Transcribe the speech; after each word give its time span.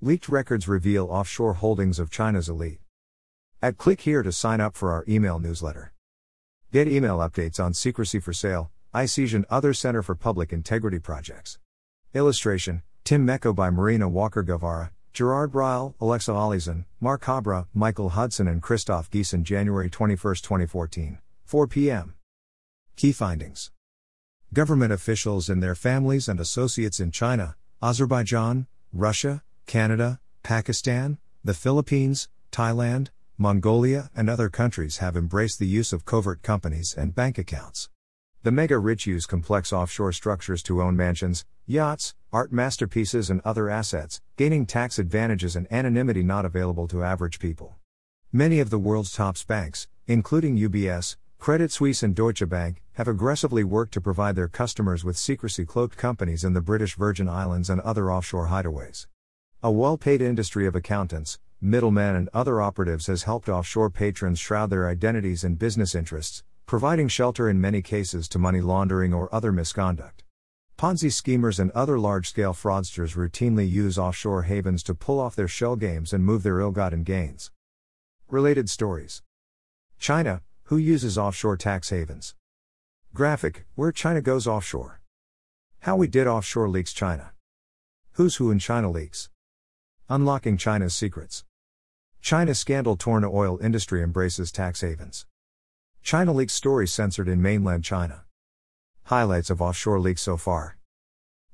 Leaked 0.00 0.28
records 0.28 0.68
reveal 0.68 1.06
offshore 1.06 1.54
holdings 1.54 1.98
of 1.98 2.08
China's 2.08 2.48
elite. 2.48 2.78
At 3.60 3.78
click 3.78 4.02
here 4.02 4.22
to 4.22 4.30
sign 4.30 4.60
up 4.60 4.76
for 4.76 4.92
our 4.92 5.04
email 5.08 5.40
newsletter. 5.40 5.92
Get 6.72 6.86
email 6.86 7.18
updates 7.18 7.58
on 7.58 7.74
secrecy 7.74 8.20
for 8.20 8.32
sale, 8.32 8.70
ICIJ 8.94 9.34
and 9.34 9.44
other 9.50 9.74
Center 9.74 10.04
for 10.04 10.14
Public 10.14 10.52
Integrity 10.52 11.00
projects. 11.00 11.58
Illustration 12.14 12.82
Tim 13.02 13.26
Meko 13.26 13.52
by 13.52 13.70
Marina 13.70 14.08
Walker 14.08 14.44
Guevara, 14.44 14.92
Gerard 15.12 15.52
Ryle, 15.56 15.96
Alexa 16.00 16.30
Olesen, 16.30 16.84
Mar 17.00 17.18
Cabra, 17.18 17.66
Michael 17.74 18.10
Hudson, 18.10 18.46
and 18.46 18.62
Christoph 18.62 19.10
Giesen, 19.10 19.42
January 19.42 19.90
21, 19.90 20.16
2014, 20.36 21.18
4 21.44 21.66
p.m. 21.66 22.14
Key 22.94 23.10
findings 23.10 23.72
Government 24.54 24.92
officials 24.92 25.50
and 25.50 25.60
their 25.60 25.74
families 25.74 26.28
and 26.28 26.38
associates 26.38 27.00
in 27.00 27.10
China, 27.10 27.56
Azerbaijan, 27.82 28.68
Russia, 28.92 29.42
Canada, 29.68 30.18
Pakistan, 30.42 31.18
the 31.44 31.52
Philippines, 31.52 32.30
Thailand, 32.50 33.08
Mongolia, 33.36 34.08
and 34.16 34.30
other 34.30 34.48
countries 34.48 34.96
have 34.96 35.14
embraced 35.14 35.58
the 35.58 35.66
use 35.66 35.92
of 35.92 36.06
covert 36.06 36.40
companies 36.40 36.94
and 36.96 37.14
bank 37.14 37.36
accounts. 37.36 37.90
The 38.44 38.50
mega 38.50 38.78
rich 38.78 39.06
use 39.06 39.26
complex 39.26 39.70
offshore 39.70 40.12
structures 40.12 40.62
to 40.62 40.80
own 40.80 40.96
mansions, 40.96 41.44
yachts, 41.66 42.14
art 42.32 42.50
masterpieces, 42.50 43.28
and 43.28 43.42
other 43.44 43.68
assets, 43.68 44.22
gaining 44.38 44.64
tax 44.64 44.98
advantages 44.98 45.54
and 45.54 45.70
anonymity 45.70 46.22
not 46.22 46.46
available 46.46 46.88
to 46.88 47.04
average 47.04 47.38
people. 47.38 47.76
Many 48.32 48.60
of 48.60 48.70
the 48.70 48.78
world's 48.78 49.12
top 49.12 49.36
banks, 49.46 49.86
including 50.06 50.56
UBS, 50.56 51.16
Credit 51.38 51.70
Suisse, 51.70 52.02
and 52.02 52.14
Deutsche 52.14 52.48
Bank, 52.48 52.80
have 52.94 53.06
aggressively 53.06 53.64
worked 53.64 53.92
to 53.92 54.00
provide 54.00 54.34
their 54.34 54.48
customers 54.48 55.04
with 55.04 55.18
secrecy 55.18 55.66
cloaked 55.66 55.98
companies 55.98 56.42
in 56.42 56.54
the 56.54 56.62
British 56.62 56.96
Virgin 56.96 57.28
Islands 57.28 57.68
and 57.68 57.82
other 57.82 58.10
offshore 58.10 58.46
hideaways. 58.46 59.06
A 59.60 59.72
well 59.72 59.98
paid 59.98 60.22
industry 60.22 60.68
of 60.68 60.76
accountants, 60.76 61.40
middlemen, 61.60 62.14
and 62.14 62.28
other 62.32 62.62
operatives 62.62 63.08
has 63.08 63.24
helped 63.24 63.48
offshore 63.48 63.90
patrons 63.90 64.38
shroud 64.38 64.70
their 64.70 64.88
identities 64.88 65.42
and 65.42 65.58
business 65.58 65.96
interests, 65.96 66.44
providing 66.64 67.08
shelter 67.08 67.50
in 67.50 67.60
many 67.60 67.82
cases 67.82 68.28
to 68.28 68.38
money 68.38 68.60
laundering 68.60 69.12
or 69.12 69.28
other 69.34 69.50
misconduct. 69.50 70.22
Ponzi 70.76 71.12
schemers 71.12 71.58
and 71.58 71.72
other 71.72 71.98
large 71.98 72.28
scale 72.28 72.54
fraudsters 72.54 73.16
routinely 73.16 73.68
use 73.68 73.98
offshore 73.98 74.42
havens 74.42 74.80
to 74.84 74.94
pull 74.94 75.18
off 75.18 75.34
their 75.34 75.48
shell 75.48 75.74
games 75.74 76.12
and 76.12 76.24
move 76.24 76.44
their 76.44 76.60
ill 76.60 76.70
gotten 76.70 77.02
gains. 77.02 77.50
Related 78.28 78.70
stories 78.70 79.22
China, 79.98 80.40
who 80.66 80.76
uses 80.76 81.18
offshore 81.18 81.56
tax 81.56 81.90
havens? 81.90 82.36
Graphic, 83.12 83.66
where 83.74 83.90
China 83.90 84.22
goes 84.22 84.46
offshore. 84.46 85.00
How 85.80 85.96
we 85.96 86.06
did 86.06 86.28
offshore 86.28 86.68
leaks 86.68 86.92
China. 86.92 87.32
Who's 88.12 88.36
who 88.36 88.52
in 88.52 88.60
China 88.60 88.88
leaks? 88.88 89.28
Unlocking 90.10 90.56
China's 90.56 90.94
secrets. 90.94 91.44
China 92.22 92.54
scandal 92.54 92.96
torn 92.96 93.26
oil 93.26 93.58
industry 93.62 94.02
embraces 94.02 94.50
tax 94.50 94.80
havens. 94.80 95.26
China 96.02 96.32
leaks 96.32 96.54
stories 96.54 96.90
censored 96.90 97.28
in 97.28 97.42
mainland 97.42 97.84
China. 97.84 98.24
Highlights 99.04 99.50
of 99.50 99.60
offshore 99.60 100.00
leaks 100.00 100.22
so 100.22 100.38
far. 100.38 100.78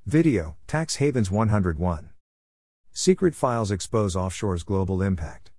Video 0.06 0.54
Tax 0.68 0.96
Havens 0.96 1.32
101. 1.32 2.10
Secret 2.92 3.34
files 3.34 3.72
expose 3.72 4.14
offshore's 4.14 4.62
global 4.62 5.02
impact. 5.02 5.50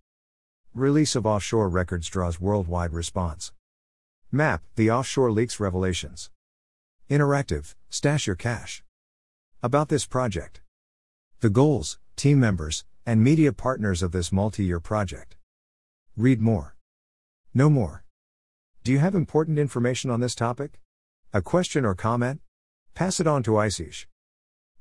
Release 0.73 1.17
of 1.17 1.25
offshore 1.25 1.67
records 1.67 2.07
draws 2.07 2.39
worldwide 2.39 2.93
response. 2.93 3.51
Map 4.31 4.63
The 4.77 4.89
Offshore 4.89 5.33
Leaks 5.33 5.59
Revelations. 5.59 6.29
Interactive 7.09 7.75
Stash 7.89 8.25
Your 8.25 8.37
Cash. 8.37 8.85
About 9.61 9.89
this 9.89 10.05
project. 10.05 10.61
The 11.45 11.51
goals, 11.51 11.99
team 12.15 12.39
members, 12.39 12.85
and 13.05 13.23
media 13.23 13.53
partners 13.53 14.01
of 14.01 14.11
this 14.11 14.31
multi 14.31 14.63
year 14.63 14.79
project. 14.79 15.35
Read 16.17 16.41
more. 16.41 16.75
No 17.53 17.69
more. 17.69 18.03
Do 18.83 18.91
you 18.91 18.97
have 18.97 19.13
important 19.13 19.59
information 19.59 20.09
on 20.09 20.21
this 20.21 20.33
topic? 20.33 20.81
A 21.33 21.43
question 21.43 21.85
or 21.85 21.93
comment? 21.93 22.41
Pass 22.95 23.19
it 23.19 23.27
on 23.27 23.43
to 23.43 23.51
ICIJ. 23.51 24.07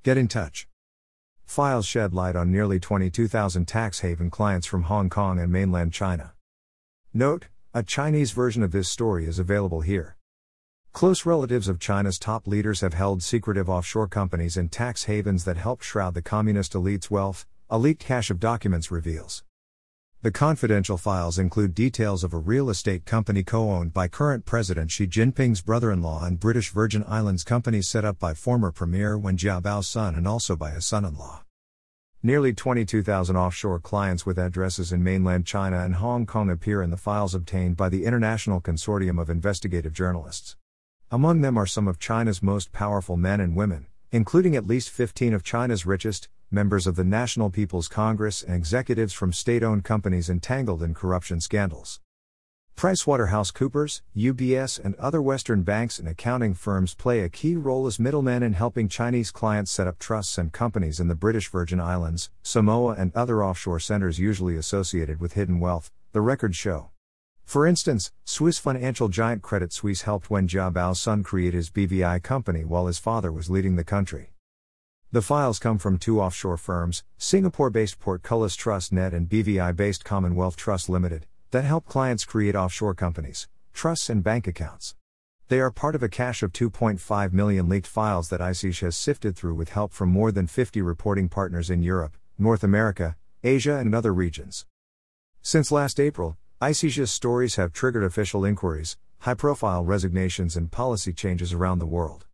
Get 0.05 0.17
in 0.17 0.27
touch. 0.27 0.67
Files 1.45 1.85
shed 1.85 2.15
light 2.15 2.35
on 2.35 2.51
nearly 2.51 2.81
22,000 2.81 3.69
tax 3.69 4.01
haven 4.01 4.31
clients 4.31 4.67
from 4.67 4.85
Hong 4.85 5.11
Kong 5.11 5.39
and 5.39 5.53
mainland 5.53 5.93
China. 5.93 6.33
Note, 7.13 7.49
a 7.75 7.83
Chinese 7.83 8.31
version 8.33 8.63
of 8.63 8.73
this 8.73 8.89
story 8.89 9.27
is 9.27 9.39
available 9.39 9.83
here. 9.83 10.17
Close 10.95 11.27
relatives 11.27 11.67
of 11.67 11.81
China's 11.81 12.21
top 12.21 12.47
leaders 12.47 12.81
have 12.81 12.95
held 12.95 13.21
secretive 13.21 13.69
offshore 13.69 14.07
companies 14.07 14.57
in 14.57 14.69
tax 14.69 15.03
havens 15.03 15.45
that 15.45 15.57
help 15.57 15.83
shroud 15.83 16.15
the 16.15 16.23
communist 16.23 16.73
elite's 16.73 17.11
wealth, 17.11 17.49
a 17.69 17.77
leaked 17.77 18.05
cache 18.05 18.31
of 18.31 18.39
documents 18.39 18.93
reveals. 18.93 19.43
The 20.23 20.31
confidential 20.31 20.97
files 20.97 21.37
include 21.37 21.75
details 21.75 22.23
of 22.23 22.33
a 22.33 22.39
real 22.39 22.71
estate 22.71 23.07
company 23.07 23.43
co 23.43 23.73
owned 23.73 23.93
by 23.93 24.07
current 24.07 24.45
President 24.45 24.93
Xi 24.93 25.09
Jinping's 25.09 25.63
brother 25.63 25.91
in 25.91 26.01
law 26.01 26.25
and 26.25 26.39
British 26.39 26.71
Virgin 26.71 27.03
Islands 27.09 27.43
companies 27.43 27.89
set 27.89 28.05
up 28.05 28.21
by 28.21 28.33
former 28.33 28.71
Premier 28.71 29.19
Wen 29.19 29.37
Jiabao's 29.37 29.89
son 29.89 30.15
and 30.15 30.29
also 30.29 30.55
by 30.55 30.71
his 30.71 30.87
son 30.87 31.05
in 31.05 31.17
law. 31.17 31.43
Nearly 32.23 32.53
22,000 32.53 33.37
offshore 33.37 33.81
clients 33.81 34.25
with 34.25 34.39
addresses 34.39 34.93
in 34.93 35.03
mainland 35.03 35.45
China 35.45 35.81
and 35.81 35.97
Hong 35.97 36.25
Kong 36.25 36.51
appear 36.51 36.83
in 36.83 36.91
the 36.91 36.97
files 36.97 37.35
obtained 37.35 37.77
by 37.77 37.89
the 37.89 38.05
International 38.05 38.61
Consortium 38.61 39.21
of 39.21 39.29
Investigative 39.29 39.93
Journalists. 39.93 40.55
Among 41.15 41.43
them 41.43 41.57
are 41.57 41.65
some 41.65 41.87
of 41.87 42.01
China's 42.01 42.43
most 42.43 42.73
powerful 42.73 43.17
men 43.17 43.41
and 43.41 43.55
women, 43.55 43.87
including 44.11 44.57
at 44.57 44.67
least 44.67 44.91
15 44.91 45.33
of 45.33 45.45
China's 45.45 45.87
richest, 45.87 46.29
members 46.51 46.89
of 46.89 46.97
the 46.97 47.05
National 47.05 47.51
People's 47.51 47.87
Congress, 47.87 48.43
and 48.43 48.57
executives 48.57 49.13
from 49.13 49.33
state 49.33 49.63
owned 49.63 49.85
companies 49.85 50.29
entangled 50.29 50.83
in 50.83 50.93
corruption 50.93 51.41
scandals. 51.41 52.01
PricewaterhouseCoopers, 52.77 54.03
UBS, 54.17 54.85
and 54.85 54.97
other 54.97 55.23
Western 55.23 55.63
banks 55.63 56.01
and 56.01 56.09
accounting 56.09 56.53
firms 56.53 56.97
play 56.97 57.21
a 57.21 57.29
key 57.29 57.55
role 57.55 57.87
as 57.87 58.01
middlemen 58.01 58.43
in 58.43 58.55
helping 58.55 58.89
Chinese 58.89 59.31
clients 59.31 59.71
set 59.71 59.87
up 59.87 60.01
trusts 60.01 60.37
and 60.37 60.53
companies 60.53 60.99
in 60.99 61.07
the 61.07 61.15
British 61.15 61.49
Virgin 61.49 61.79
Islands, 61.79 62.29
Samoa, 62.43 62.97
and 62.99 63.15
other 63.15 63.45
offshore 63.45 63.79
centers 63.79 64.19
usually 64.19 64.57
associated 64.57 65.21
with 65.21 65.35
hidden 65.35 65.61
wealth, 65.61 65.93
the 66.11 66.21
records 66.21 66.57
show. 66.57 66.91
For 67.45 67.67
instance, 67.67 68.11
Swiss 68.25 68.59
financial 68.59 69.09
giant 69.09 69.43
Credit 69.43 69.73
Suisse 69.73 70.03
helped 70.03 70.31
Wen 70.31 70.49
Jiabao's 70.49 71.01
son 71.01 71.23
create 71.23 71.55
his 71.55 71.71
BVI 71.71 72.23
company 72.23 72.65
while 72.65 72.87
his 72.87 72.99
father 72.99 73.31
was 73.31 73.51
leading 73.51 73.77
the 73.77 73.85
country. 73.85 74.31
The 75.13 75.23
files 75.23 75.61
come 75.61 75.79
from 75.79 75.99
two 75.99 76.21
offshore 76.21 76.57
firms, 76.57 77.05
Singapore 77.19 77.71
based 77.71 78.01
Portcullis 78.01 78.57
Trust 78.57 78.93
Net 78.93 79.15
and 79.15 79.29
BVI 79.29 79.77
based 79.77 80.05
Commonwealth 80.05 80.57
Trust 80.57 80.89
Limited, 80.89 81.27
that 81.53 81.63
help 81.63 81.87
clients 81.87 82.25
create 82.25 82.57
offshore 82.57 82.95
companies, 82.95 83.47
trusts, 83.73 84.11
and 84.11 84.25
bank 84.25 84.49
accounts. 84.49 84.97
They 85.49 85.61
are 85.61 85.71
part 85.71 85.95
of 85.95 86.03
a 86.03 86.09
cache 86.09 86.43
of 86.43 86.53
2.5 86.53 87.33
million 87.33 87.69
leaked 87.69 87.87
files 87.87 88.29
that 88.31 88.41
ICIJ 88.41 88.81
has 88.81 88.97
sifted 88.97 89.37
through 89.37 89.55
with 89.55 89.69
help 89.69 89.93
from 89.93 90.09
more 90.09 90.33
than 90.33 90.49
50 90.49 90.83
reporting 90.83 91.29
partners 91.29 91.71
in 91.71 91.83
Europe, 91.83 92.17
North 92.39 92.65
America, 92.65 93.15
Asia, 93.45 93.77
and 93.77 93.95
other 93.95 94.13
regions. 94.13 94.67
Since 95.43 95.71
last 95.71 96.01
April, 96.01 96.39
ICIJ's 96.63 97.11
stories 97.11 97.57
have 97.57 97.73
triggered 97.73 98.05
official 98.05 98.45
inquiries, 98.45 98.97
high 99.19 99.35
profile 99.35 99.85
resignations, 99.85 100.57
and 100.57 100.71
policy 100.71 101.13
changes 101.13 101.53
around 101.53 101.81
the 101.81 101.87
world. 101.87 102.27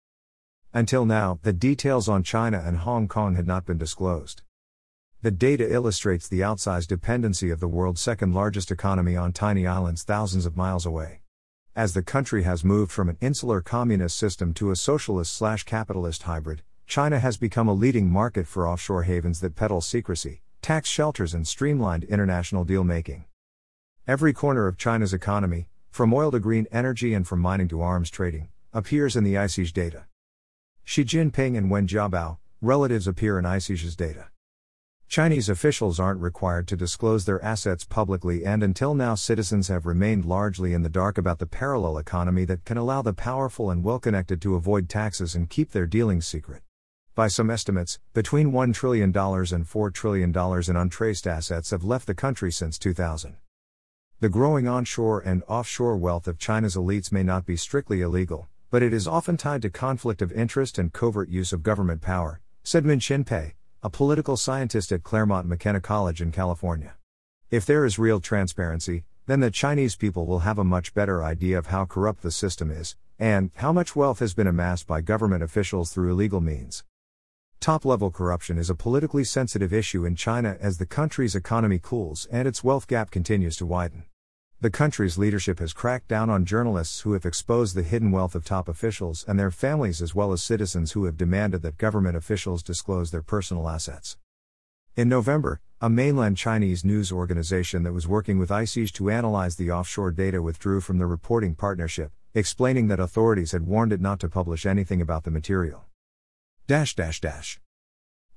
Until 0.75 1.07
now, 1.07 1.39
the 1.43 1.55
details 1.55 2.07
on 2.07 2.23
China 2.23 2.63
and 2.65 2.79
Hong 2.79 3.09
Kong 3.09 3.35
had 3.35 3.47
not 3.47 3.65
been 3.65 3.79
disclosed. 3.79 4.43
The 5.23 5.31
data 5.31 5.73
illustrates 5.73 6.29
the 6.29 6.41
outsized 6.41 6.89
dependency 6.89 7.51
of 7.51 7.61
the 7.61 7.69
world's 7.69 8.03
second 8.03 8.35
largest 8.35 8.71
economy 8.71 9.17
on 9.17 9.33
tiny 9.33 9.67
islands 9.67 10.03
thousands 10.03 10.45
of 10.45 10.57
miles 10.57 10.85
away. 10.85 11.23
As 11.75 11.95
the 11.95 12.03
country 12.03 12.43
has 12.43 12.63
moved 12.63 12.93
from 12.93 13.09
an 13.09 13.17
insular 13.23 13.63
communist 13.63 14.19
system 14.19 14.53
to 14.55 14.71
a 14.71 14.77
socialist 14.77 15.35
slash 15.35 15.65
capitalist 15.65 16.25
hybrid, 16.25 16.63
China 16.87 17.21
has 17.21 17.39
become 17.39 17.69
a 17.69 17.75
leading 17.75 18.11
market 18.11 18.47
for 18.47 18.69
offshore 18.69 19.05
havens 19.05 19.41
that 19.41 19.57
peddle 19.57 19.81
secrecy, 19.81 20.43
tax 20.61 20.91
shelters, 20.91 21.33
and 21.33 21.49
streamlined 21.49 22.05
international 22.05 22.65
deal 22.65 22.85
making. 22.85 23.25
Every 24.11 24.33
corner 24.33 24.67
of 24.67 24.77
China's 24.77 25.15
economy, 25.15 25.69
from 25.93 26.13
oil 26.13 26.33
to 26.33 26.41
green 26.41 26.67
energy 26.73 27.15
and 27.15 27.25
from 27.25 27.39
mining 27.39 27.69
to 27.69 27.81
arms 27.81 28.11
trading, 28.11 28.49
appears 28.73 29.15
in 29.15 29.23
the 29.23 29.35
ICIJ 29.35 29.73
data. 29.73 30.07
Xi 30.83 31.05
Jinping 31.05 31.57
and 31.57 31.71
Wen 31.71 31.87
Jiabao, 31.87 32.39
relatives 32.61 33.07
appear 33.07 33.39
in 33.39 33.45
ICIJ's 33.45 33.95
data. 33.95 34.27
Chinese 35.07 35.49
officials 35.49 36.01
aren't 36.01 36.21
required 36.21 36.67
to 36.67 36.77
disclose 36.77 37.25
their 37.25 37.41
assets 37.45 37.85
publicly, 37.85 38.45
and 38.45 38.65
until 38.65 38.95
now, 38.97 39.15
citizens 39.15 39.69
have 39.69 39.87
remained 39.87 40.25
largely 40.25 40.75
in 40.75 40.83
the 40.83 40.89
dark 40.89 41.17
about 41.17 41.39
the 41.39 41.47
parallel 41.47 41.97
economy 41.97 42.45
that 42.45 42.65
can 42.65 42.77
allow 42.77 43.03
the 43.03 43.13
powerful 43.13 43.71
and 43.71 43.85
well 43.85 44.01
connected 44.01 44.43
to 44.43 44.57
avoid 44.57 44.89
taxes 44.89 45.37
and 45.37 45.51
keep 45.51 45.71
their 45.71 45.87
dealings 45.87 46.27
secret. 46.27 46.65
By 47.15 47.29
some 47.29 47.49
estimates, 47.49 48.01
between 48.13 48.51
$1 48.51 48.75
trillion 48.75 49.11
and 49.11 49.15
$4 49.15 49.95
trillion 49.95 50.37
in 50.37 50.77
untraced 50.77 51.29
assets 51.29 51.71
have 51.71 51.85
left 51.85 52.09
the 52.09 52.15
country 52.15 52.51
since 52.51 52.77
2000. 52.77 53.37
The 54.21 54.29
growing 54.29 54.69
onshore 54.69 55.21
and 55.21 55.43
offshore 55.49 55.97
wealth 55.97 56.29
of 56.29 56.39
China's 56.39 56.77
elites 56.77 57.11
may 57.11 57.23
not 57.23 57.47
be 57.47 57.57
strictly 57.57 58.03
illegal, 58.03 58.51
but 58.69 58.83
it 58.83 58.93
is 58.93 59.09
often 59.09 59.39
tied 59.39 59.63
to 59.63 59.71
conflict 59.71 60.21
of 60.21 60.31
interest 60.31 60.77
and 60.77 60.93
covert 60.93 61.31
use 61.31 61.55
of 61.55 61.63
government 61.63 62.03
power, 62.03 62.43
said 62.63 62.85
Min 62.85 63.01
Pei, 63.25 63.55
a 63.83 63.89
political 63.89 64.37
scientist 64.37 64.93
at 64.93 65.05
Claremont 65.05 65.49
McKenna 65.49 65.81
College 65.81 66.21
in 66.21 66.33
California. 66.33 66.97
If 67.51 67.65
there 67.65 67.87
is 67.87 67.99
real 67.99 68.21
transparency, 68.21 69.05
then 69.25 69.41
the 69.41 69.51
Chinese 69.51 69.97
people 69.97 70.27
will 70.27 70.41
have 70.41 70.59
a 70.59 70.65
much 70.65 70.93
better 70.93 71.25
idea 71.25 71.57
of 71.57 71.69
how 71.69 71.87
corrupt 71.87 72.21
the 72.21 72.31
system 72.31 72.71
is, 72.71 72.97
and 73.19 73.51
how 73.55 73.73
much 73.73 73.97
wealth 73.97 74.19
has 74.19 74.35
been 74.35 74.47
amassed 74.47 74.87
by 74.87 75.01
government 75.01 75.43
officials 75.43 75.95
through 75.95 76.11
illegal 76.11 76.43
means. 76.43 76.85
Top 77.61 77.85
level 77.85 78.11
corruption 78.11 78.57
is 78.57 78.71
a 78.71 78.75
politically 78.75 79.23
sensitive 79.23 79.71
issue 79.71 80.07
in 80.07 80.17
China 80.17 80.57
as 80.63 80.79
the 80.79 80.87
country's 80.87 81.35
economy 81.35 81.79
cools 81.79 82.27
and 82.33 82.49
its 82.49 82.65
wealth 82.65 82.87
gap 82.87 83.11
continues 83.11 83.55
to 83.59 83.67
widen. 83.67 84.05
The 84.63 84.71
country's 84.71 85.19
leadership 85.19 85.59
has 85.59 85.75
cracked 85.75 86.09
down 86.09 86.31
on 86.31 86.47
journalists 86.47 87.01
who 87.01 87.13
have 87.13 87.27
exposed 87.27 87.75
the 87.75 87.83
hidden 87.83 88.13
wealth 88.13 88.35
of 88.35 88.47
top 88.47 88.67
officials 88.67 89.27
and 89.29 89.39
their 89.39 89.51
families, 89.51 90.01
as 90.01 90.15
well 90.15 90.33
as 90.33 90.43
citizens 90.43 90.93
who 90.93 91.05
have 91.05 91.19
demanded 91.19 91.61
that 91.61 91.77
government 91.77 92.17
officials 92.17 92.63
disclose 92.63 93.11
their 93.11 93.21
personal 93.21 93.69
assets. 93.69 94.17
In 94.97 95.11
November, 95.11 95.61
a 95.83 95.91
mainland 95.91 96.39
Chinese 96.39 96.83
news 96.83 97.13
organization 97.13 97.83
that 97.83 97.93
was 97.93 98.09
working 98.09 98.39
with 98.39 98.49
ICIJ 98.49 98.91
to 98.93 99.11
analyze 99.11 99.57
the 99.57 99.71
offshore 99.71 100.13
data 100.13 100.41
withdrew 100.41 100.81
from 100.81 100.97
the 100.97 101.05
reporting 101.05 101.55
partnership, 101.55 102.11
explaining 102.33 102.89
that 102.89 103.01
authorities 103.01 103.53
had 103.53 103.67
warned 103.67 103.93
it 103.93 104.01
not 104.01 104.19
to 104.21 104.31
publish 104.31 104.65
anything 104.65 105.03
about 105.03 105.25
the 105.25 105.31
material. 105.31 105.85
Dash 106.71 106.95
dash 106.95 107.21
dash. 107.21 107.61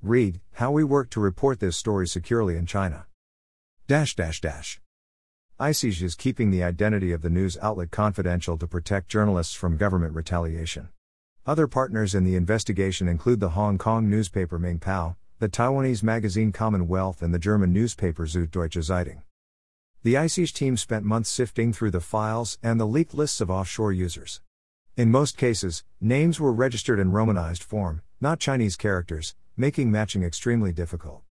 Read 0.01 0.41
how 0.53 0.71
we 0.71 0.83
work 0.83 1.11
to 1.11 1.19
report 1.19 1.59
this 1.59 1.77
story 1.77 2.07
securely 2.07 2.57
in 2.57 2.65
China. 2.65 3.05
Dash 3.87 4.15
dash 4.15 4.41
dash. 4.41 4.81
ICIJ 5.59 6.01
is 6.01 6.15
keeping 6.15 6.49
the 6.49 6.63
identity 6.63 7.11
of 7.11 7.21
the 7.21 7.29
news 7.29 7.59
outlet 7.61 7.91
confidential 7.91 8.57
to 8.57 8.65
protect 8.65 9.07
journalists 9.07 9.53
from 9.53 9.77
government 9.77 10.15
retaliation. 10.15 10.89
Other 11.45 11.67
partners 11.67 12.15
in 12.15 12.23
the 12.23 12.35
investigation 12.35 13.07
include 13.07 13.39
the 13.39 13.49
Hong 13.49 13.77
Kong 13.77 14.09
newspaper 14.09 14.57
Ming 14.57 14.79
Pao, 14.79 15.15
the 15.37 15.47
Taiwanese 15.47 16.01
magazine 16.01 16.51
Commonwealth, 16.51 17.21
and 17.21 17.35
the 17.35 17.37
German 17.37 17.71
newspaper 17.71 18.25
Süddeutsche 18.25 18.81
Zeitung. 18.81 19.21
The 20.01 20.15
ICIJ 20.15 20.53
team 20.53 20.75
spent 20.75 21.05
months 21.05 21.29
sifting 21.29 21.71
through 21.71 21.91
the 21.91 22.01
files 22.01 22.57
and 22.63 22.79
the 22.79 22.87
leaked 22.87 23.13
lists 23.13 23.41
of 23.41 23.51
offshore 23.51 23.93
users. 23.93 24.41
In 24.97 25.11
most 25.11 25.37
cases, 25.37 25.83
names 26.01 26.39
were 26.39 26.51
registered 26.51 26.99
in 26.99 27.11
Romanized 27.11 27.63
form, 27.63 28.01
not 28.23 28.39
Chinese 28.39 28.77
characters, 28.77 29.35
making 29.57 29.91
matching 29.91 30.23
extremely 30.23 30.71
difficult. 30.71 31.23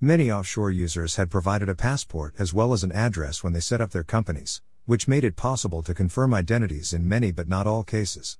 Many 0.00 0.30
offshore 0.30 0.70
users 0.70 1.16
had 1.16 1.28
provided 1.28 1.68
a 1.68 1.74
passport 1.74 2.36
as 2.38 2.54
well 2.54 2.72
as 2.72 2.84
an 2.84 2.92
address 2.92 3.42
when 3.42 3.52
they 3.52 3.58
set 3.58 3.80
up 3.80 3.90
their 3.90 4.04
companies, 4.04 4.62
which 4.84 5.08
made 5.08 5.24
it 5.24 5.34
possible 5.34 5.82
to 5.82 5.92
confirm 5.92 6.32
identities 6.32 6.92
in 6.92 7.08
many 7.08 7.32
but 7.32 7.48
not 7.48 7.66
all 7.66 7.82
cases. 7.82 8.38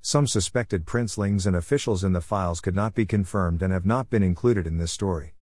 Some 0.00 0.28
suspected 0.28 0.86
princelings 0.86 1.48
and 1.48 1.56
officials 1.56 2.04
in 2.04 2.12
the 2.12 2.20
files 2.20 2.60
could 2.60 2.76
not 2.76 2.94
be 2.94 3.04
confirmed 3.04 3.60
and 3.60 3.72
have 3.72 3.84
not 3.84 4.08
been 4.08 4.22
included 4.22 4.64
in 4.64 4.78
this 4.78 4.92
story. 4.92 5.34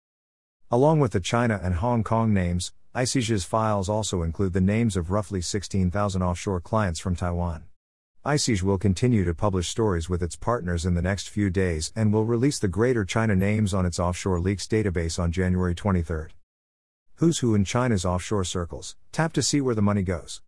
Along 0.71 1.01
with 1.01 1.12
the 1.12 1.19
China 1.19 1.59
and 1.62 1.75
Hong 1.75 2.01
Kong 2.01 2.33
names, 2.33 2.71
ICIJ's 2.95 3.44
files 3.44 3.89
also 3.89 4.21
include 4.21 4.53
the 4.53 4.62
names 4.62 4.95
of 4.95 5.12
roughly 5.12 5.41
16,000 5.41 6.23
offshore 6.23 6.62
clients 6.62 7.01
from 7.01 7.17
Taiwan 7.17 7.65
ICIJ 8.25 8.63
will 8.63 8.80
continue 8.80 9.24
to 9.24 9.36
publish 9.36 9.69
stories 9.69 10.10
with 10.10 10.24
its 10.24 10.36
partners 10.36 10.83
in 10.83 10.95
the 10.95 11.01
next 11.04 11.30
few 11.30 11.51
days 11.51 11.94
and 11.95 12.12
will 12.12 12.25
release 12.25 12.57
the 12.57 12.68
Greater 12.68 13.06
China 13.06 13.36
names 13.36 13.72
on 13.72 13.86
its 13.86 14.00
offshore 14.00 14.39
leaks 14.39 14.66
database 14.66 15.19
on 15.19 15.31
January 15.31 15.75
23. 15.75 16.30
Who's 17.18 17.38
Who 17.38 17.54
in 17.54 17.66
China's 17.66 18.04
Offshore 18.04 18.44
Circles, 18.45 18.95
tap 19.12 19.31
to 19.33 19.44
see 19.44 19.62
where 19.62 19.75
the 19.75 19.83
money 19.83 20.01
goes. 20.01 20.42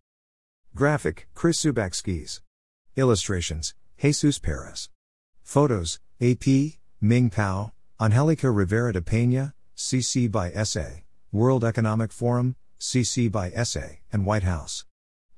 Graphic, 0.74 1.28
Chris 1.34 1.62
Zubak-Skees. 1.64 2.40
Illustrations, 2.96 3.74
Jesus 3.96 4.40
Perez. 4.40 4.90
Photos, 5.44 6.00
AP, 6.20 6.80
Ming 7.00 7.30
Pao, 7.30 7.70
Angelica 8.00 8.50
Rivera 8.50 8.92
de 8.92 9.00
Peña, 9.00 9.52
CC 9.76 10.28
by 10.28 10.50
SA, 10.64 11.04
World 11.30 11.64
Economic 11.64 12.10
Forum, 12.10 12.56
CC 12.80 13.30
by 13.30 13.50
SA, 13.50 14.00
and 14.12 14.26
White 14.26 14.42
House. 14.42 14.84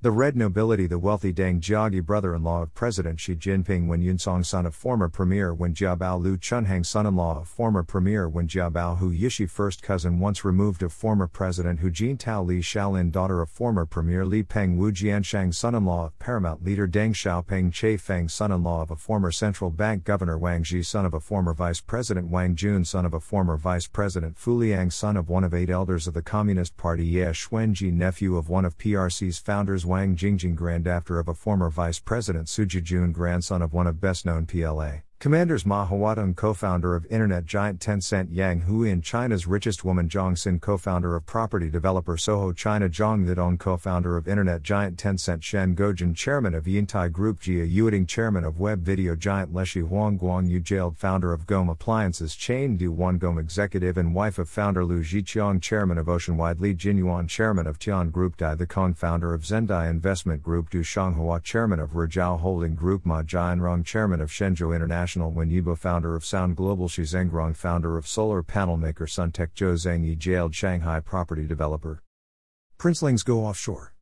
The 0.03 0.09
Red 0.09 0.35
Nobility 0.35 0.87
The 0.87 0.97
wealthy 0.97 1.31
Deng 1.31 1.59
Jiagui 1.61 2.03
brother-in-law 2.03 2.63
of 2.63 2.73
President 2.73 3.19
Xi 3.19 3.35
Jinping 3.35 3.85
Wen 3.85 4.01
Yunsong 4.01 4.43
son 4.43 4.65
of 4.65 4.73
former 4.73 5.07
Premier 5.07 5.53
Wen 5.53 5.75
Jiabao 5.75 6.19
Liu 6.19 6.37
Chunhang 6.37 6.83
son-in-law 6.83 7.41
of 7.41 7.47
former 7.47 7.83
Premier 7.83 8.27
Wen 8.27 8.47
Jiabao 8.47 8.97
Hu 8.97 9.13
Yishi 9.13 9.47
first 9.47 9.83
cousin 9.83 10.17
once 10.17 10.43
removed 10.43 10.81
of 10.81 10.91
former 10.91 11.27
President 11.27 11.81
Hu 11.81 11.91
Jintao 11.91 12.43
Li 12.43 12.61
Xiaolin 12.61 13.11
daughter 13.11 13.43
of 13.43 13.51
former 13.51 13.85
Premier 13.85 14.25
Li 14.25 14.41
Peng 14.41 14.75
Wu 14.75 14.91
Jianchang 14.91 15.53
son-in-law 15.53 16.07
of 16.07 16.17
Paramount 16.17 16.65
leader 16.65 16.87
Deng 16.87 17.11
Xiaoping 17.13 17.71
Che 17.71 17.95
Feng 17.95 18.27
son-in-law 18.27 18.81
of 18.81 18.89
a 18.89 18.95
former 18.95 19.29
central 19.29 19.69
bank 19.69 20.03
governor 20.03 20.35
Wang 20.35 20.63
Ji, 20.63 20.81
son 20.81 21.05
of 21.05 21.13
a 21.13 21.19
former 21.19 21.53
Vice 21.53 21.79
President 21.79 22.27
Wang 22.27 22.55
Jun 22.55 22.83
son 22.83 23.05
of 23.05 23.13
a 23.13 23.19
former 23.19 23.55
Vice 23.55 23.85
President 23.85 24.35
Fu 24.35 24.53
Liang 24.55 24.89
son 24.89 25.15
of 25.15 25.29
one 25.29 25.43
of 25.43 25.53
eight 25.53 25.69
elders 25.69 26.07
of 26.07 26.15
the 26.15 26.23
Communist 26.23 26.75
Party. 26.75 27.05
Ye 27.05 27.21
Xuanji 27.21 27.93
nephew 27.93 28.35
of 28.35 28.49
one 28.49 28.65
of 28.65 28.79
PRC's 28.79 29.37
founders 29.37 29.85
Wang 29.91 30.15
Jingjing 30.15 30.55
grandafter 30.55 31.19
of 31.19 31.27
a 31.27 31.33
former 31.33 31.69
Vice 31.69 31.99
President 31.99 32.47
Su 32.47 32.65
Jijun 32.65 33.11
grandson 33.11 33.61
of 33.61 33.73
one 33.73 33.87
of 33.87 33.99
best-known 33.99 34.45
PLA. 34.45 35.01
Commanders 35.21 35.67
Ma 35.67 35.85
Huateng 35.85 36.35
co-founder 36.35 36.95
of 36.95 37.05
internet 37.11 37.45
giant 37.45 37.79
Tencent 37.79 38.29
Yang 38.31 38.63
Huiyan 38.63 39.03
China's 39.03 39.45
richest 39.45 39.85
woman 39.85 40.09
Zhang 40.09 40.33
Xin 40.33 40.59
co-founder 40.59 41.15
of 41.15 41.27
property 41.27 41.69
developer 41.69 42.17
Soho 42.17 42.51
China 42.51 42.89
Zhang 42.89 43.27
Zhidong 43.27 43.59
co-founder 43.59 44.17
of 44.17 44.27
internet 44.27 44.63
giant 44.63 44.97
Tencent 44.97 45.43
Shen 45.43 45.75
Guojun 45.75 46.15
chairman 46.15 46.55
of 46.55 46.63
Yintai 46.63 47.11
Group 47.11 47.39
Jia 47.39 47.71
Yueting 47.71 48.07
chairman 48.07 48.43
of 48.43 48.59
web 48.59 48.81
video 48.81 49.15
giant 49.15 49.53
Leshi 49.53 49.87
Huang 49.87 50.17
Guang 50.17 50.49
Yu 50.49 50.59
jailed 50.59 50.97
founder 50.97 51.31
of 51.31 51.45
Gome 51.45 51.69
Appliances 51.69 52.35
chain 52.35 52.75
Du 52.75 52.91
Juan 52.91 53.19
Gome 53.19 53.37
executive 53.37 53.99
and 53.99 54.15
wife 54.15 54.39
of 54.39 54.49
founder 54.49 54.83
Lu 54.83 55.03
Zhiqiang 55.03 55.61
chairman 55.61 55.99
of 55.99 56.07
Oceanwide 56.07 56.59
Li 56.59 56.73
Jinyuan 56.73 57.29
chairman 57.29 57.67
of 57.67 57.77
Tian 57.77 58.09
Group 58.09 58.37
Dai 58.37 58.55
Zhikang 58.55 58.97
founder 58.97 59.35
of 59.35 59.43
Zendai 59.43 59.87
Investment 59.87 60.41
Group 60.41 60.71
Du 60.71 60.81
Shuanghua 60.81 61.43
chairman 61.43 61.79
of 61.79 61.91
Rizhao 61.91 62.39
Holding 62.39 62.73
Group 62.73 63.05
Ma 63.05 63.21
Jianrong 63.21 63.85
chairman 63.85 64.19
of 64.19 64.31
Shenzhou 64.31 64.75
International 64.75 65.10
International 65.11 65.31
Wen 65.31 65.49
Yibo 65.49 65.77
founder 65.77 66.15
of 66.15 66.23
Sound 66.23 66.55
Global 66.55 66.87
Shi 66.87 67.01
Zhengrong 67.01 67.53
founder 67.53 67.97
of 67.97 68.07
solar 68.07 68.41
panel 68.41 68.77
maker 68.77 69.05
Suntech 69.05 69.53
Zhou 69.53 69.73
Zhengyi 69.73 70.17
jailed 70.17 70.55
Shanghai 70.55 71.01
property 71.01 71.45
developer. 71.45 72.01
Princelings 72.77 73.21
go 73.25 73.39
offshore. 73.39 73.93